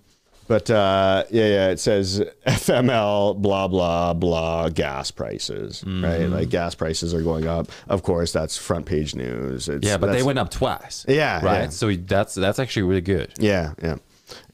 [0.48, 6.04] but uh, yeah, yeah, it says FML blah blah blah gas prices, Mm-hmm.
[6.04, 6.28] right?
[6.28, 7.68] Like gas prices are going up.
[7.88, 9.68] Of course, that's front page news.
[9.68, 11.04] It's, Yeah, but they went up twice.
[11.08, 11.62] Yeah, Right.
[11.62, 11.68] yeah.
[11.70, 13.32] So that's that's actually really good.
[13.38, 13.96] Yeah, yeah.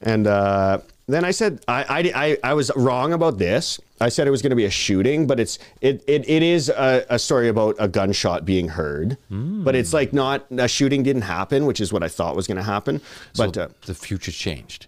[0.01, 3.79] And uh, then I said I, I, I, I was wrong about this.
[3.99, 6.69] I said it was going to be a shooting, but it's it it, it is
[6.69, 9.17] a, a story about a gunshot being heard.
[9.29, 12.57] But it's like not a shooting didn't happen, which is what I thought was going
[12.57, 13.01] to happen.
[13.37, 14.87] But uh, the future changed.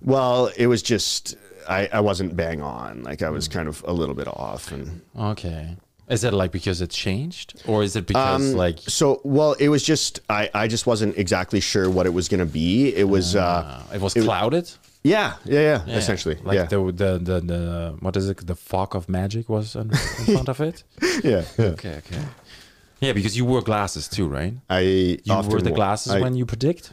[0.00, 1.36] well, it was just
[1.68, 3.02] I, I wasn't bang on.
[3.02, 5.02] Like I was kind of a little bit off and.
[5.18, 5.76] Okay.
[6.08, 9.82] Is it like because it changed, or is it because like So well, it was
[9.82, 12.94] just I, I just wasn't exactly sure what it was going to be.
[12.96, 14.70] It was uh, uh, it was clouded?
[15.02, 15.96] Yeah, yeah, yeah, Yeah.
[15.98, 18.46] essentially, like yeah, the, the the the what is it?
[18.46, 20.84] The fog of magic was in, in front of it.
[21.24, 21.66] yeah, yeah.
[21.74, 22.20] Okay, okay.
[23.00, 24.54] Yeah, because you wore glasses too, right?
[24.68, 24.80] I
[25.24, 26.92] You wear the glasses I- when you predict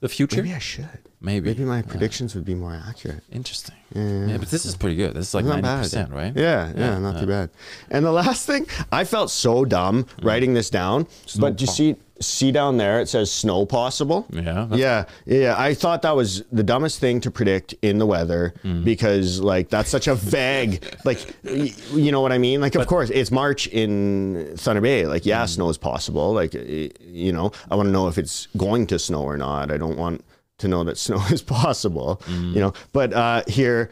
[0.00, 0.42] the future.
[0.42, 0.88] Maybe I should.
[1.24, 1.48] Maybe.
[1.48, 3.22] Maybe my predictions would be more accurate.
[3.32, 3.74] Interesting.
[3.94, 4.26] Yeah.
[4.26, 5.14] Yeah, but this is pretty good.
[5.14, 5.82] This is like Not ninety bad.
[5.82, 6.32] percent, right?
[6.36, 7.48] Yeah, yeah, not too bad.
[7.90, 11.06] And the last thing, I felt so dumb writing this down.
[11.38, 14.26] but you see, see down there, it says snow possible.
[14.30, 14.66] Yeah.
[14.72, 15.54] Yeah, yeah.
[15.56, 18.84] I thought that was the dumbest thing to predict in the weather Mm.
[18.84, 22.60] because, like, that's such a vague, like, y- you know what I mean?
[22.60, 25.06] Like, of course, it's March in Thunder Bay.
[25.06, 25.26] Like, Mm.
[25.26, 26.32] yeah, snow is possible.
[26.34, 29.70] Like, you know, I want to know if it's going to snow or not.
[29.70, 30.22] I don't want
[30.64, 32.54] to know that snow is possible, Mm.
[32.54, 32.72] you know.
[32.92, 33.90] But uh, here,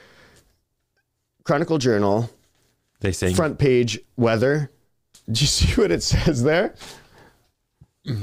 [1.44, 2.30] Chronicle Journal,
[3.00, 4.70] They say front page weather.
[5.30, 6.74] Do you see what it says there?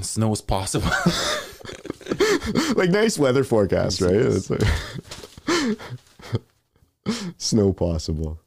[0.02, 0.89] snow is possible.
[2.76, 4.14] like nice weather forecast, right?
[4.14, 4.62] It's like
[7.38, 8.39] snow possible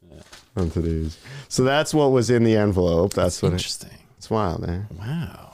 [0.57, 1.17] on today's.
[1.49, 3.15] So that's what was in the envelope.
[3.15, 3.97] That's what it, Interesting.
[4.19, 4.81] it's wild, eh?
[4.99, 5.53] Wow.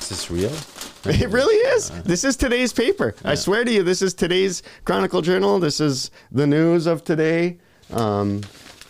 [0.00, 0.52] Is this real?
[1.04, 1.90] It really is.
[2.02, 3.14] This is today's paper.
[3.24, 5.58] I swear to you, this is today's Chronicle Journal.
[5.58, 7.58] This is the news of today.
[7.90, 8.42] Um,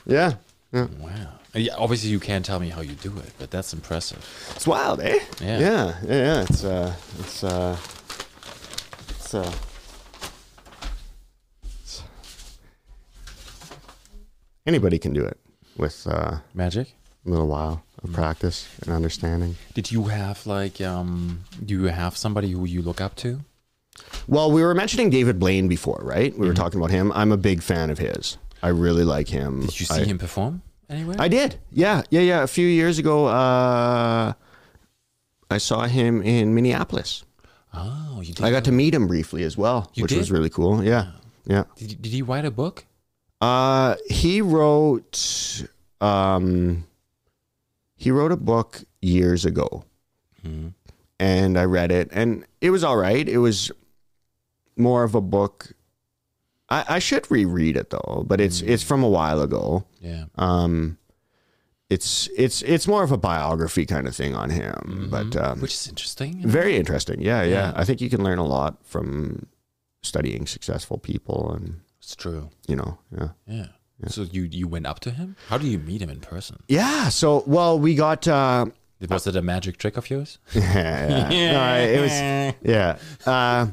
[0.07, 0.35] yeah,
[0.73, 0.87] yeah.
[0.99, 1.33] Wow.
[1.55, 4.19] Yeah, obviously, you can't tell me how you do it, but that's impressive.
[4.57, 5.19] It's wild, eh?
[5.41, 5.59] Yeah.
[5.59, 6.15] yeah, yeah.
[6.15, 6.43] yeah.
[6.43, 7.77] It's uh, it's uh,
[9.11, 9.53] it's uh.
[11.65, 12.03] it's-
[14.67, 15.39] Anybody can do it
[15.77, 16.95] with uh, Magic.
[17.27, 19.57] a little while of practice and understanding.
[19.75, 21.45] Did you have like um?
[21.65, 23.41] Do you have somebody who you look up to?
[24.27, 26.37] Well, we were mentioning David Blaine before, right?
[26.39, 27.13] We were talking about him.
[27.13, 28.39] I'm a big fan of his.
[28.63, 29.61] I really like him.
[29.63, 31.17] Did you see I, him perform anywhere?
[31.19, 31.59] I did.
[31.73, 32.43] Yeah, yeah, yeah.
[32.43, 34.33] A few years ago, uh,
[35.51, 37.25] I saw him in Minneapolis.
[37.75, 38.45] oh, you did.
[38.45, 40.83] I got to meet him briefly as well, You which was really cool.
[40.85, 41.13] Yeah,
[41.45, 41.65] yeah.
[41.77, 42.85] Did, did he write a book?
[43.41, 45.67] Uh, he wrote,
[46.01, 46.85] um,
[48.01, 49.85] he wrote a book years ago,
[50.43, 50.73] Mhm.
[51.19, 53.29] and I read it, and it was all right.
[53.29, 53.71] It was
[54.77, 55.73] more of a book.
[56.71, 59.85] I, I should reread it though, but it's it's from a while ago.
[60.01, 60.25] Yeah.
[60.37, 60.97] Um,
[61.91, 65.75] it's it's it's more of a biography kind of thing on him, but um, Which
[65.75, 66.41] is interesting.
[66.49, 67.21] very interesting.
[67.21, 67.73] Yeah, yeah, Yeah.
[67.77, 69.47] I think you can learn a lot from
[70.03, 72.49] studying successful people and It's true.
[72.69, 73.67] you know yeah Yeah.
[74.09, 75.37] So you you went up to him?
[75.49, 76.63] How do you meet him in person?
[76.69, 78.67] yeah so well we got uh
[79.09, 80.39] Was it a magic trick of yours?
[80.55, 82.13] yeah, No, it was
[82.63, 83.67] yeah uh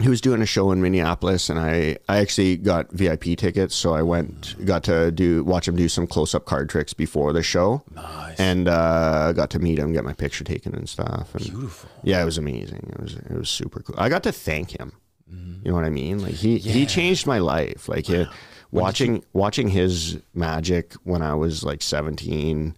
[0.00, 3.92] he was doing a show in Minneapolis, and I, I actually got VIP tickets, so
[3.92, 7.42] I went, got to do watch him do some close up card tricks before the
[7.42, 8.40] show, Nice.
[8.40, 11.34] and uh, got to meet him, get my picture taken and stuff.
[11.34, 11.90] And Beautiful.
[12.02, 12.94] yeah, it was amazing.
[12.94, 13.94] It was it was super cool.
[13.98, 14.92] I got to thank him.
[15.30, 16.22] You know what I mean?
[16.22, 17.86] Like he he changed my life.
[17.86, 18.26] Like it,
[18.70, 22.76] watching watching his magic when I was like 17,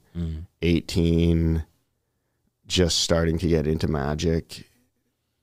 [0.62, 1.64] 18
[2.66, 4.68] just starting to get into magic.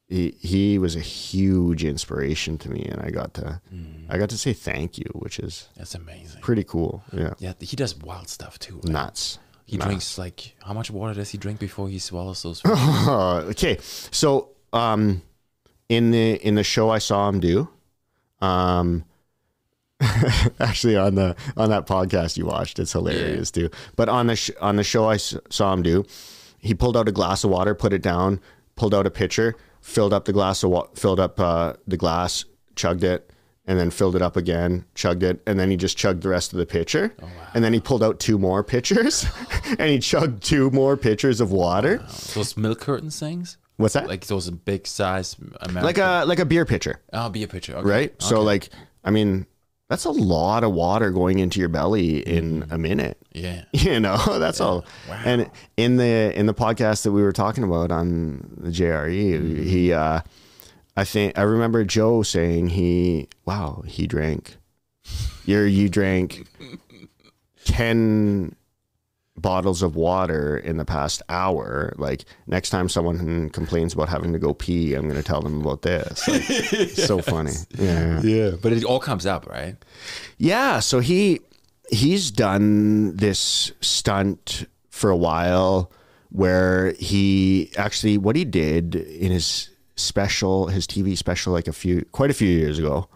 [0.07, 3.61] He he was a huge inspiration to me and I got to
[4.09, 6.41] I got to say thank you, which is That's amazing.
[6.41, 7.03] pretty cool.
[7.13, 7.33] Yeah.
[7.37, 8.75] Yeah, he does wild stuff too.
[8.77, 8.85] right?
[8.85, 9.37] Nuts.
[9.65, 12.65] He drinks like how much water does he drink before he swallows those?
[12.65, 15.21] okay, so um,
[15.89, 17.69] in the in the show I saw him do,
[18.41, 19.03] um,
[20.59, 23.69] actually on the on that podcast you watched, it's hilarious too.
[23.95, 26.05] But on the sh- on the show I s- saw him do,
[26.59, 28.39] he pulled out a glass of water, put it down,
[28.75, 32.45] pulled out a pitcher, filled up the glass of wa- filled up uh, the glass,
[32.75, 33.31] chugged it.
[33.67, 36.53] And then filled it up again, chugged it, and then he just chugged the rest
[36.53, 37.13] of the pitcher.
[37.53, 39.27] And then he pulled out two more pitchers,
[39.77, 42.03] and he chugged two more pitchers of water.
[42.33, 44.07] those milk curtain things, What's that?
[44.07, 45.83] like those big size American.
[45.83, 47.75] like a like a beer pitcher, I'll be a picture.
[47.75, 47.87] Okay.
[47.87, 48.19] right?
[48.23, 48.69] So like,
[49.03, 49.45] I mean,
[49.89, 53.17] that's a lot of water going into your belly in a minute.
[53.33, 53.63] Yeah.
[53.73, 54.85] You know, that's all.
[55.09, 59.93] And in the in the podcast that we were talking about on the JRE, he,
[59.93, 60.21] uh,
[60.95, 64.57] I think I remember Joe saying he, wow, he drank,
[65.45, 66.45] you you drank
[67.65, 68.55] ten
[69.41, 71.93] bottles of water in the past hour.
[71.97, 75.61] Like next time someone complains about having to go pee, I'm going to tell them
[75.61, 76.27] about this.
[76.27, 77.53] Like, So funny.
[77.77, 78.21] Yeah.
[78.21, 79.75] Yeah, but it all comes up, right?
[80.37, 81.39] Yeah, so he
[81.91, 85.91] he's done this stunt for a while
[86.29, 92.05] where he actually what he did in his special his TV special like a few
[92.11, 93.09] quite a few years ago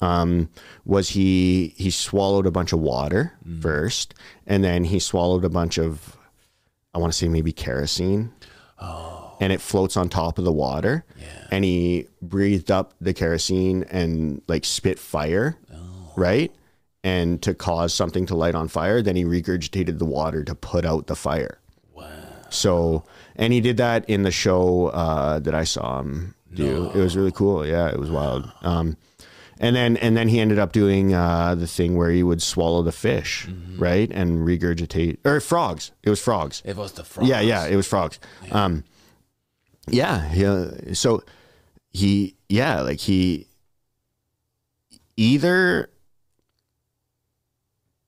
[0.00, 0.48] um,
[0.84, 4.14] was he he swallowed a bunch of water first
[4.46, 6.16] and then he swallowed a bunch of
[6.94, 8.32] I want to say maybe kerosene
[9.40, 11.04] and it floats on top of the water.
[11.18, 11.26] Yeah.
[11.50, 15.56] And he breathed up the kerosene and like spit fire,
[16.16, 16.52] right?
[17.04, 20.84] And to cause something to light on fire, then he regurgitated the water to put
[20.84, 21.58] out the fire.
[21.94, 22.06] Wow.
[22.50, 23.04] So,
[23.36, 26.90] and he did that in the show uh, that I saw him do.
[26.90, 27.64] It was really cool.
[27.64, 28.50] Yeah, it was wild.
[28.62, 28.96] Um,
[29.60, 32.82] and then and then he ended up doing uh, the thing where he would swallow
[32.82, 35.92] the fish, right, and regurgitate or frogs.
[36.02, 36.62] It was frogs.
[36.64, 37.28] It was the frogs.
[37.28, 38.18] Yeah, yeah, it was frogs.
[38.50, 38.84] Um,
[39.88, 40.92] yeah, yeah.
[40.92, 41.22] So
[41.92, 43.46] he, yeah, like he
[45.16, 45.90] either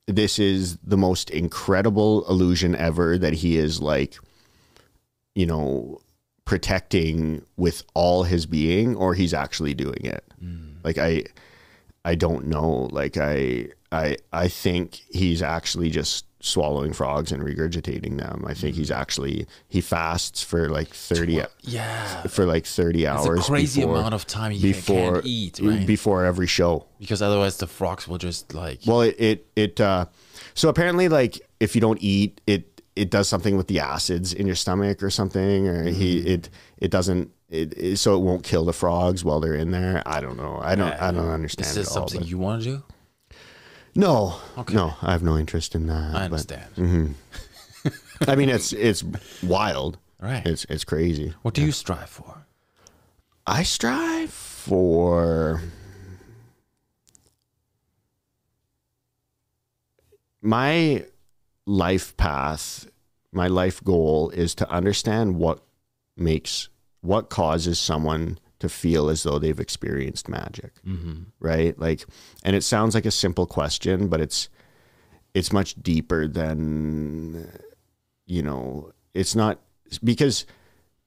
[0.07, 4.17] this is the most incredible illusion ever that he is like,
[5.35, 6.01] you know,
[6.45, 10.25] protecting with all his being, or he's actually doing it.
[10.85, 11.24] Like I,
[12.05, 12.89] I don't know.
[12.93, 18.45] Like I, I, I think he's actually just swallowing frogs and regurgitating them.
[18.47, 22.22] I think he's actually he fasts for like thirty Yeah.
[22.28, 23.41] for like thirty It's hours.
[23.41, 25.87] a crazy before, amount of time you before can't eat, right?
[25.87, 26.87] before every show.
[26.99, 30.07] because otherwise the frogs will just like Well, it it, it uh,
[30.55, 34.47] so apparently like if you don't eat it, it does something with the acids in
[34.47, 37.31] your stomach or something, or he it it doesn't.
[37.51, 40.03] It, it- so it won't kill the frogs while they're in there.
[40.07, 40.59] I don't know.
[40.63, 40.93] I don't.
[40.93, 41.69] I don't understand.
[41.69, 42.83] is this all, something but- you want to do?
[43.97, 44.37] No,
[44.73, 46.11] no, I have no interest in that.
[46.11, 46.75] I but- understand.
[46.77, 47.13] Mm-hmm.
[48.31, 49.03] I mean, it's it's
[49.43, 49.99] wild.
[50.21, 50.47] Right.
[50.47, 51.35] It's it's crazy.
[51.43, 52.45] what do you strive for?
[53.47, 55.63] I strive for
[60.43, 61.05] my
[61.67, 62.89] life path,
[63.33, 65.61] my life goal is to understand what
[66.17, 66.69] makes
[67.01, 70.73] what causes someone to feel as though they've experienced magic.
[70.87, 71.23] Mm-hmm.
[71.41, 71.79] Right?
[71.79, 72.05] Like
[72.45, 74.49] and it sounds like a simple question, but it's
[75.35, 77.51] it's much deeper than
[78.27, 79.59] you know, it's not
[80.05, 80.47] because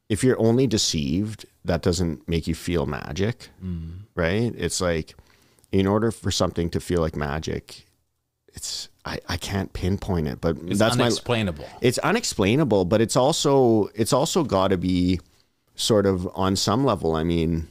[0.09, 4.03] if you're only deceived, that doesn't make you feel magic, mm-hmm.
[4.15, 4.53] right?
[4.57, 5.15] It's like
[5.71, 7.85] in order for something to feel like magic,
[8.53, 11.65] it's I, I can't pinpoint it, but It's that's my unexplainable.
[11.81, 15.19] it's unexplainable, but it's also it's also got to be
[15.75, 17.15] sort of on some level.
[17.15, 17.67] I mean,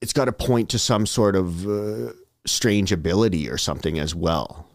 [0.00, 2.12] it's got to point to some sort of uh,
[2.46, 4.68] strange ability or something as well.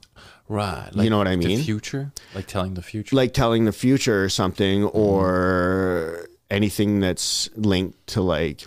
[0.47, 0.89] right.
[0.95, 1.61] You know what I mean?
[1.63, 3.15] Future, like telling the future.
[3.15, 8.65] like telling the future or something or anything that's linked to like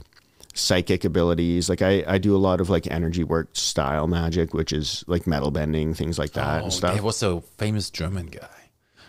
[0.54, 1.68] psychic abilities.
[1.68, 5.26] Like I, I do a lot of like energy work style magic, which is like
[5.26, 6.94] metal bending, things like that oh, and stuff.
[6.94, 8.48] There was a famous German guy.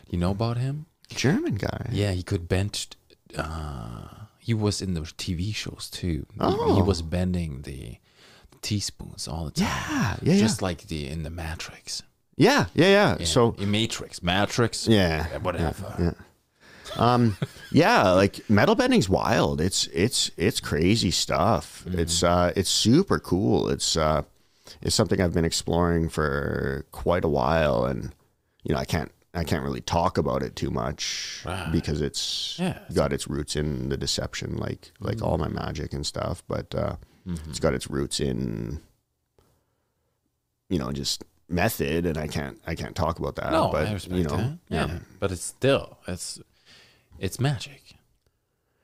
[0.09, 0.85] You know about him?
[1.15, 1.89] German guy.
[1.91, 2.87] Yeah, he could bend.
[3.37, 4.07] Uh,
[4.39, 6.25] he was in the TV shows too.
[6.33, 6.83] He- He, Oh.
[6.83, 7.97] was bending the
[8.61, 9.67] teaspoons all the time.
[10.23, 12.03] Yeah, yeah, Just like the in the Matrix.
[12.37, 13.17] Yeah, yeah, yeah.
[13.19, 14.87] Yeah, So in Matrix, Matrix.
[14.87, 16.15] yeah, whatever.
[16.97, 17.37] um,
[17.71, 19.61] yeah, like metal bending's wild.
[19.61, 21.83] It's it's it's crazy stuff.
[21.87, 23.69] It's uh, it's super cool.
[23.69, 24.23] It's uh,
[24.81, 28.11] it's something I've been exploring for quite a while, and
[28.63, 31.71] you know, I can't I can't really talk about it too much Right.
[31.71, 35.41] because it's Yeah, got its roots in the deception, like like all mm.
[35.41, 36.43] my magic and stuff.
[36.47, 37.49] But uh, mm-hmm.
[37.49, 38.81] it's got its roots in
[40.69, 43.51] you know just method, and I can't I can't talk about that.
[43.51, 44.57] No, but I respect you know, that.
[44.69, 44.99] Yeah.
[45.19, 46.39] but it's still it's
[47.19, 47.90] it's magic.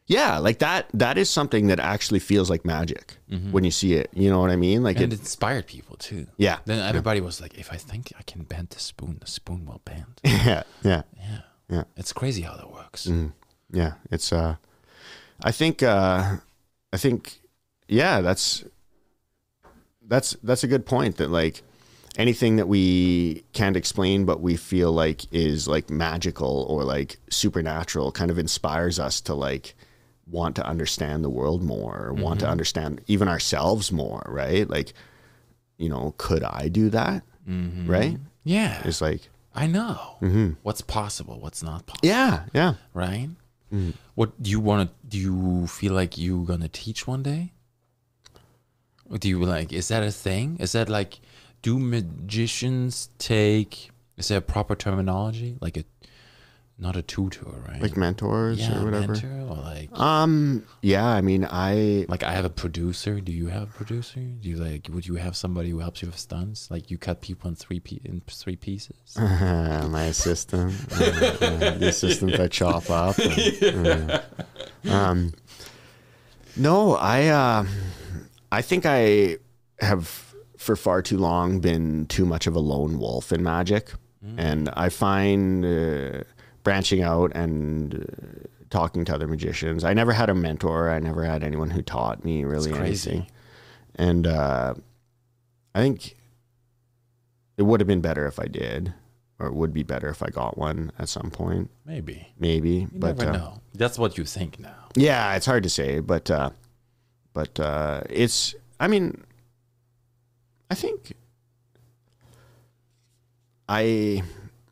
[0.07, 3.17] Yeah, like that that is something that actually feels like magic
[3.51, 4.09] when you see it.
[4.13, 4.81] You know what I mean?
[4.81, 6.27] Like and it it inspired people too.
[6.37, 6.59] Yeah.
[6.65, 9.81] Then everybody was like, if I think I can bend the spoon, the spoon will
[9.83, 10.05] bend.
[10.23, 11.01] Yeah, yeah.
[11.17, 11.39] Yeah.
[11.69, 11.83] Yeah.
[11.97, 13.09] It's crazy how that works.
[13.69, 14.55] Yeah, it's uh
[15.43, 16.37] I think uh
[16.93, 17.41] I think
[17.89, 18.63] yeah, that's
[20.07, 21.63] that's that's a good point that like
[22.17, 28.11] anything that we can't explain but we feel like is like magical or like supernatural
[28.11, 29.75] kind of inspires us to like
[30.29, 32.51] want to understand the world more, or want to mm-hmm.
[32.51, 34.69] understand even ourselves more, right?
[34.69, 34.93] Like
[35.77, 37.23] you know, could I do that?
[37.47, 37.89] Mm-hmm.
[37.89, 38.17] Right?
[38.43, 38.81] Yeah.
[38.85, 40.17] It's like I know.
[40.21, 40.51] Mm-hmm.
[40.63, 42.75] What's possible, what's not possible, yeah, yeah.
[42.93, 43.29] right?
[43.73, 43.93] Mm.
[44.15, 47.53] What do you want to do you feel like you're going to teach one day?
[49.09, 50.57] Or do you like is that a thing?
[50.59, 51.19] Is that like
[51.61, 55.57] do magicians take is there a proper terminology?
[55.61, 55.83] Like a
[56.79, 57.81] not a tutor, right?
[57.81, 59.13] Like mentors yeah, or whatever.
[59.13, 63.19] mentor or like Um yeah, I mean I like I have a producer.
[63.19, 64.19] Do you have a producer?
[64.19, 64.87] Do you like?
[64.91, 66.69] Would you have somebody who helps you with stunts?
[66.69, 69.15] Like you cut people in three pe- in three pieces.
[69.17, 73.17] My assistant, uh, uh, the assistant I chop up.
[73.17, 74.11] and,
[74.87, 75.33] uh, um,
[76.55, 77.65] no, I, uh,
[78.51, 79.37] I think I
[79.79, 83.93] have for far too long been too much of a lone wolf in magic,
[84.37, 86.23] and I find uh,
[86.67, 89.85] branching out and uh, talking to other magicians.
[89.85, 90.89] I never had a mentor.
[90.89, 93.25] I never had anyone who taught me really anything,
[93.95, 94.73] and uh,
[95.73, 96.17] I think
[97.55, 98.93] it would have been better if I did,
[99.39, 102.69] or it would be better if I got one at some point, Maybe maybe.
[102.69, 103.61] you but never uh, know.
[103.73, 104.89] That's what you think now.
[104.97, 106.49] yeah, it's hard to say, but uh,
[107.31, 108.55] but uh, it's.
[108.77, 109.23] I mean,
[110.69, 111.13] I think
[113.69, 114.21] I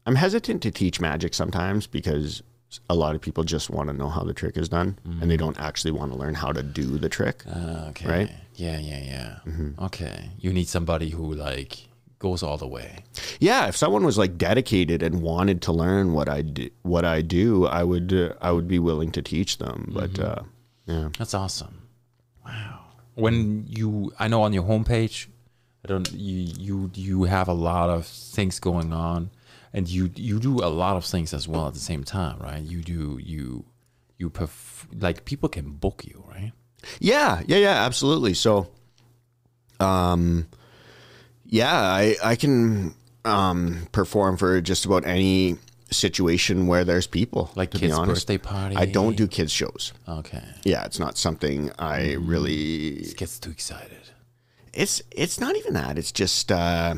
[0.06, 2.43] I'm hesitant to teach magic sometimes because
[2.89, 5.38] a lot of people just want to know how the trick is done, and they
[5.38, 7.43] don't actually want to learn how to do the trick.
[7.47, 8.08] Uh, okay.
[8.10, 8.32] Right?
[8.56, 8.99] Yeah, yeah,
[9.45, 9.84] yeah.
[9.86, 10.30] Okay.
[10.39, 11.88] You need somebody who like
[12.20, 13.03] goes all the way.
[13.39, 17.22] Yeah, if someone was like dedicated and wanted to learn what I do, what I
[17.22, 19.91] do, I would uh, I would be willing to teach them.
[19.93, 20.41] But uh,
[20.86, 21.88] yeah, That's awesome.
[22.45, 22.80] Wow.
[23.16, 25.28] When you, I know on your homepage,
[25.84, 29.30] I don't you you you have a lot of things going on,
[29.76, 32.64] and you you do a lot of things as well at the same time, right?
[32.64, 33.66] You do you
[34.18, 36.54] you perf- like people can book you, right?
[37.00, 38.34] yeah, yeah, yeah, absolutely.
[38.34, 38.70] So,
[39.82, 40.48] um,
[41.46, 42.96] yeah, I I can
[43.26, 45.58] um perform for just about any
[45.92, 47.52] situation where there's people.
[47.56, 48.78] Like to be kids' honest, birthday party.
[48.78, 49.92] I don't do kids shows.
[50.08, 50.44] Okay.
[50.64, 52.94] Yeah, it's not something I really.
[53.12, 53.92] It gets too excited.
[54.74, 55.98] It's it's not even that.
[55.98, 56.96] It's just uh,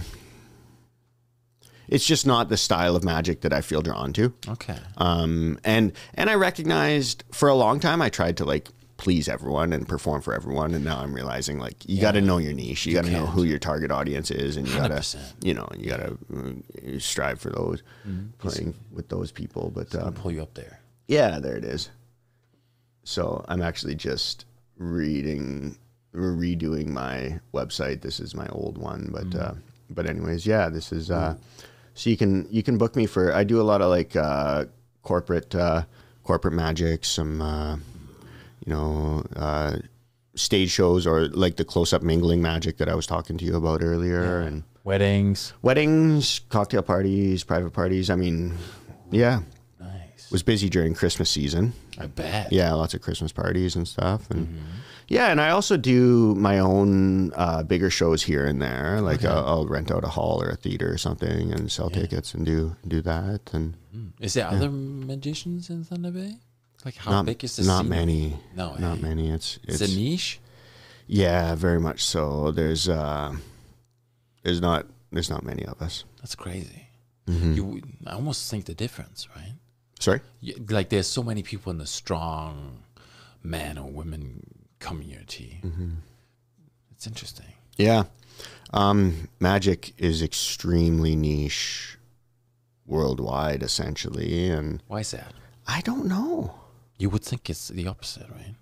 [1.87, 4.33] it's just not the style of magic that I feel drawn to.
[4.47, 4.77] Okay.
[4.97, 9.73] Um, and and I recognized for a long time I tried to like please everyone
[9.73, 12.87] and perform for everyone, and now I'm realizing like you got to know your niche,
[12.87, 15.67] you, got to know who your target audience is, and you got to you know
[15.77, 18.29] you got to uh, strive for those Mm-hmm.
[18.39, 19.71] playing with those people.
[19.73, 20.79] But um, pull you up there.
[21.07, 21.89] yeah, there it is.
[23.03, 24.45] So I'm actually just
[24.77, 25.77] reading,
[26.13, 28.01] redoing my website.
[28.01, 29.53] This is my old one, but uh,
[29.89, 31.11] but anyways, yeah, this is.
[31.11, 31.35] Uh,
[31.97, 33.33] so you can you can book me for.
[33.33, 34.65] I do a lot of like uh,
[35.03, 35.83] corporate uh,
[36.23, 37.75] corporate magic, some uh,
[38.65, 39.77] you know uh,
[40.35, 43.55] stage shows or like the close up mingling magic that I was talking to you
[43.57, 45.53] about earlier, and Weddings.
[45.61, 48.09] weddings, cocktail parties, private parties.
[48.09, 48.53] I mean,
[49.11, 49.41] yeah,
[49.79, 50.31] Nice.
[50.31, 52.53] was busy during Christmas season I bet.
[52.53, 54.47] yeah, lots of Christmas parties and stuff, and
[55.07, 58.99] yeah, and I also do my own uh, bigger shows here and there.
[59.01, 62.33] Like uh, I'll rent out a hall or a theater or something and sell tickets
[62.33, 63.53] and do do that.
[63.53, 63.75] And
[64.19, 66.35] Is there other magicians in Thunder Bay?
[66.85, 67.89] Like how not big is the not scene?
[67.89, 68.39] many.
[68.55, 69.29] No, not many.
[69.31, 70.39] It's It's, it's a niche.
[71.07, 72.51] yeah, very much so.
[72.51, 73.35] There's uh,
[74.43, 76.03] there's not there's not many of us.
[76.21, 76.83] That's crazy.
[77.27, 77.53] Mm-hmm.
[77.53, 79.53] You, I almost think the difference, right?
[79.99, 80.21] Sorry.
[80.69, 82.83] Like there's so many people in the strong
[83.43, 84.43] man or women
[84.79, 85.59] community.
[85.63, 85.89] Mm-hmm.
[86.91, 87.53] It's interesting.
[87.77, 88.03] Yeah.
[88.73, 91.97] Um, magic is extremely niche
[92.85, 94.49] worldwide, essentially.
[94.49, 95.33] And Why is that?
[95.67, 96.55] I don't know.
[96.97, 98.55] You would think it's the opposite, right?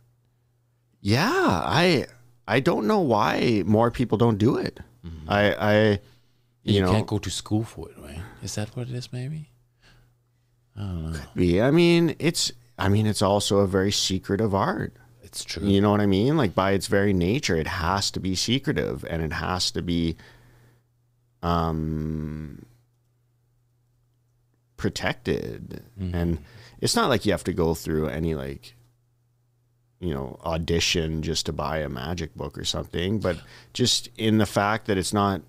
[1.02, 1.32] Yeah.
[1.32, 2.08] I,
[2.48, 4.80] I don't know why more people don't do it.
[5.28, 5.74] I, I,
[6.64, 8.22] you, You, know, can't go to school for it, right?
[8.42, 9.14] Is that what it is?
[9.14, 9.50] Maybe.
[10.76, 11.20] I don't know.
[11.36, 14.94] be, I mean, it's, I mean, it's also a very secretive art.
[15.36, 15.68] It's true.
[15.68, 16.38] You know what I mean?
[16.38, 20.16] Like by its very nature, it has to be secretive and it has to be
[21.44, 22.66] um
[24.78, 25.84] protected.
[26.00, 26.40] And
[26.80, 28.76] it's not like you have to go through any like
[30.00, 33.38] you know, audition just to buy a magic book or something, but
[33.74, 35.42] just in the fact that it's not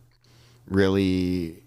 [0.66, 1.62] really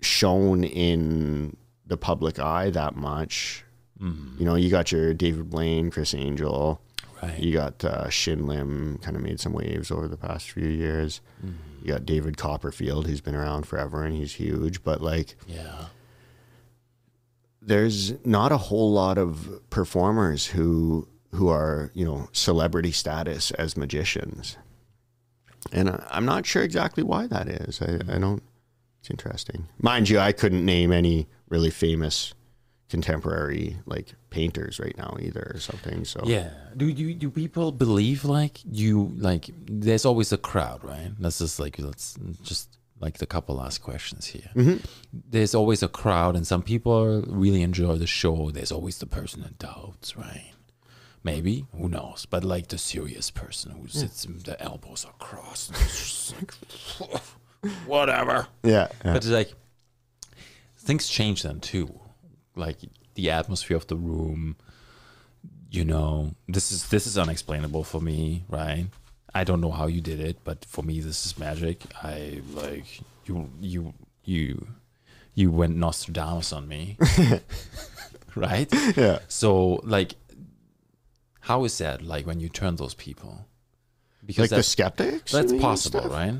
[0.00, 1.56] shown in
[1.86, 3.64] the public eye that much.
[4.02, 4.38] Mm-hmm.
[4.38, 6.80] You know, you got your David Blaine, Criss Angel,
[7.22, 7.38] Right.
[7.38, 11.20] you got uh, Shin Lim, kind of made some waves over the past few years.
[11.44, 11.86] Mm-hmm.
[11.86, 15.86] You got David Copperfield, who's been around forever and he's huge, but like Yeah.
[17.60, 23.76] there's not a whole lot of performers who who are you know celebrity status as
[23.76, 24.58] magicians,
[25.72, 27.80] and I, I'm not sure exactly why that is.
[27.80, 28.20] I, I mm-hmm.
[28.20, 28.42] don't.
[29.00, 30.18] It's interesting, mind you.
[30.18, 32.34] I couldn't name any really famous
[32.92, 36.04] contemporary like painters right now either or something.
[36.04, 36.50] So Yeah.
[36.76, 39.48] Do you do people believe like you like
[39.86, 41.10] there's always a crowd, right?
[41.18, 42.68] Let's just like let's just
[43.00, 44.50] like the couple last questions here.
[44.54, 44.76] Mm-hmm.
[45.34, 48.50] There's always a crowd and some people really enjoy the show.
[48.50, 50.52] There's always the person that doubts, right?
[51.24, 52.26] Maybe, who knows?
[52.28, 55.72] But like the serious person who sits the elbows are crossed.
[56.36, 56.52] Like,
[57.86, 58.48] whatever.
[58.62, 59.12] yeah, yeah.
[59.14, 59.54] But like
[60.76, 61.88] things change then too.
[62.54, 62.78] Like
[63.14, 64.56] the atmosphere of the room.
[65.70, 68.86] You know, this is this is unexplainable for me, right?
[69.34, 71.82] I don't know how you did it, but for me this is magic.
[72.02, 73.94] I like you you
[74.24, 74.66] you
[75.34, 76.98] you went Nostradamus on me.
[78.34, 78.68] right?
[78.96, 79.20] yeah.
[79.28, 80.14] So like
[81.40, 83.46] how is that like when you turn those people?
[84.24, 85.32] Because Like the skeptics.
[85.32, 86.34] that's possible, right?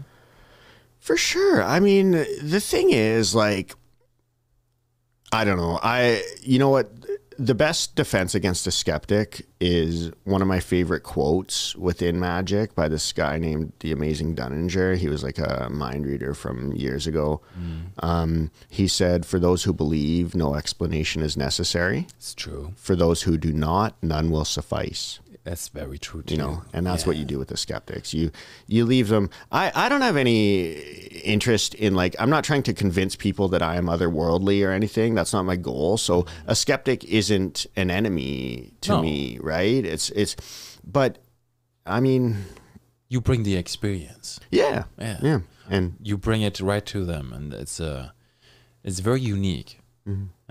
[1.00, 1.62] For sure.
[1.62, 3.74] I mean, the thing is, like,
[5.33, 5.78] I don't know.
[5.83, 6.91] I, you know what?
[7.39, 12.89] The best defense against a skeptic is one of my favorite quotes within magic by
[12.89, 14.99] this guy named the Amazing Dunninger.
[14.99, 17.41] He was like a mind reader from years ago.
[18.01, 22.07] Um, he said, For those who believe, no explanation is necessary.
[22.18, 22.74] It's true.
[22.76, 26.34] For those who do not, none will suffice That's very true too.
[26.34, 28.30] you know and that's what you do with the skeptics you
[28.68, 30.72] you leave them i i don't have any
[31.24, 35.14] interest in like i'm not trying to convince people that i am otherworldly or anything
[35.16, 39.03] that's not my goal so a skeptic isn't an enemy to No.
[39.03, 40.36] me right it's it's
[40.84, 41.18] but
[41.86, 42.36] i mean
[43.09, 44.38] you bring the experience.
[44.51, 45.18] yeah Yeah.
[45.22, 48.11] yeah and You bring it right to them, and it's uh,
[48.84, 49.80] it's very unique.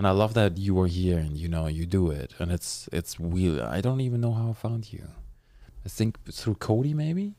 [0.02, 2.90] And I love that you are here, and you know you do it, and it's
[2.92, 3.60] it's weird.
[3.62, 5.04] I don't even know how I found you.
[5.86, 7.36] I think through Cody, maybe.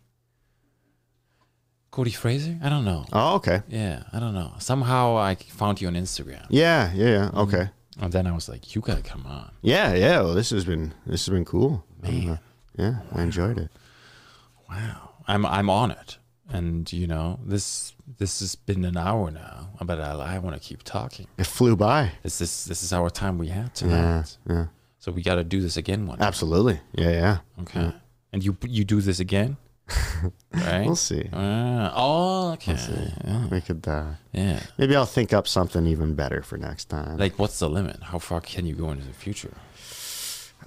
[1.90, 2.60] Cody Fraser?
[2.62, 3.04] I don't know.
[3.12, 4.52] oh okay Yeah, I don't know.
[4.60, 7.38] Somehow I found you on Instagram, yeah yeah yeah mm-hmm.
[7.38, 10.64] okay and then I was like, "You gotta come on." yeah yeah well this has
[10.64, 12.38] been this has been cool Man.
[12.78, 13.70] yeah i enjoyed it
[14.68, 16.18] Wow, I'm I'm on it,
[16.53, 20.61] and you know this this has been an hour now, but I, I want to
[20.68, 21.26] keep talking.
[21.38, 24.66] it flew by This is this is our time we had tonight, yeah
[24.99, 26.18] so we got to do this again one.
[26.18, 26.24] day.
[26.26, 27.92] absolutely yeah yeah Okay,
[28.33, 29.57] and you you do this again,
[30.53, 30.87] right?
[30.87, 32.76] we'll see Ah, oh, okay.
[33.24, 33.49] Yeah.
[33.50, 34.61] we could uh yeah.
[34.79, 37.18] Maybe I'll think up something even better for next time.
[37.18, 37.99] Like, what's the limit?
[38.03, 39.54] How far can you go into the future?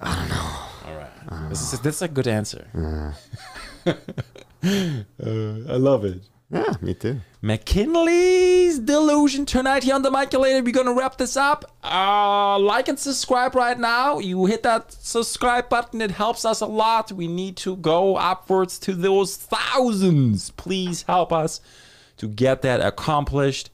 [0.00, 0.48] I don't know.
[0.86, 1.48] All right.
[1.50, 2.64] This is this is a good answer.
[4.62, 5.04] Uh,
[5.68, 6.22] I love it.
[6.50, 7.20] yeah, me too.
[7.42, 10.62] Mackinley's Delusion tonight here on the mic, Miculator.
[10.62, 11.64] We're gonna wrap this up.
[11.82, 14.18] Uh, like and subscribe right now.
[14.18, 17.12] You hit that subscribe button, it helps us a lot.
[17.12, 20.50] We need to go upwards to those thousands.
[20.50, 21.60] Please help us
[22.16, 23.70] to get that accomplished.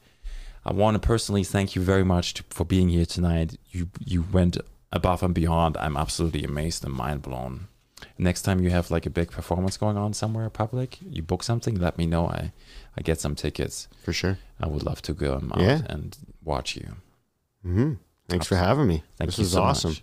[0.65, 3.57] I want to personally thank you very much to, for being here tonight.
[3.71, 4.57] You you went
[4.91, 5.77] above and beyond.
[5.77, 7.67] I'm absolutely amazed and mind blown
[8.17, 11.75] next time you have like a big performance going on somewhere public, you book something,
[11.79, 12.27] let me know.
[12.27, 12.51] I,
[12.97, 13.87] I get some tickets.
[14.03, 14.37] For sure.
[14.59, 15.81] I would love to go yeah.
[15.87, 16.95] and watch you.
[17.65, 17.93] Mm-hmm.
[18.29, 18.47] Thanks Absolutely.
[18.47, 19.03] for having me.
[19.17, 19.97] Thank this was so awesome.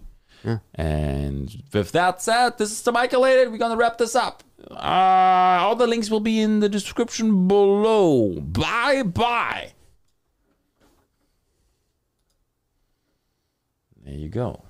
[0.45, 0.59] Yeah.
[0.75, 4.43] And with that said, this is the Michael We're going to wrap this up.
[4.71, 8.41] Uh, all the links will be in the description below.
[8.41, 9.73] Bye bye.
[14.05, 14.63] There you go.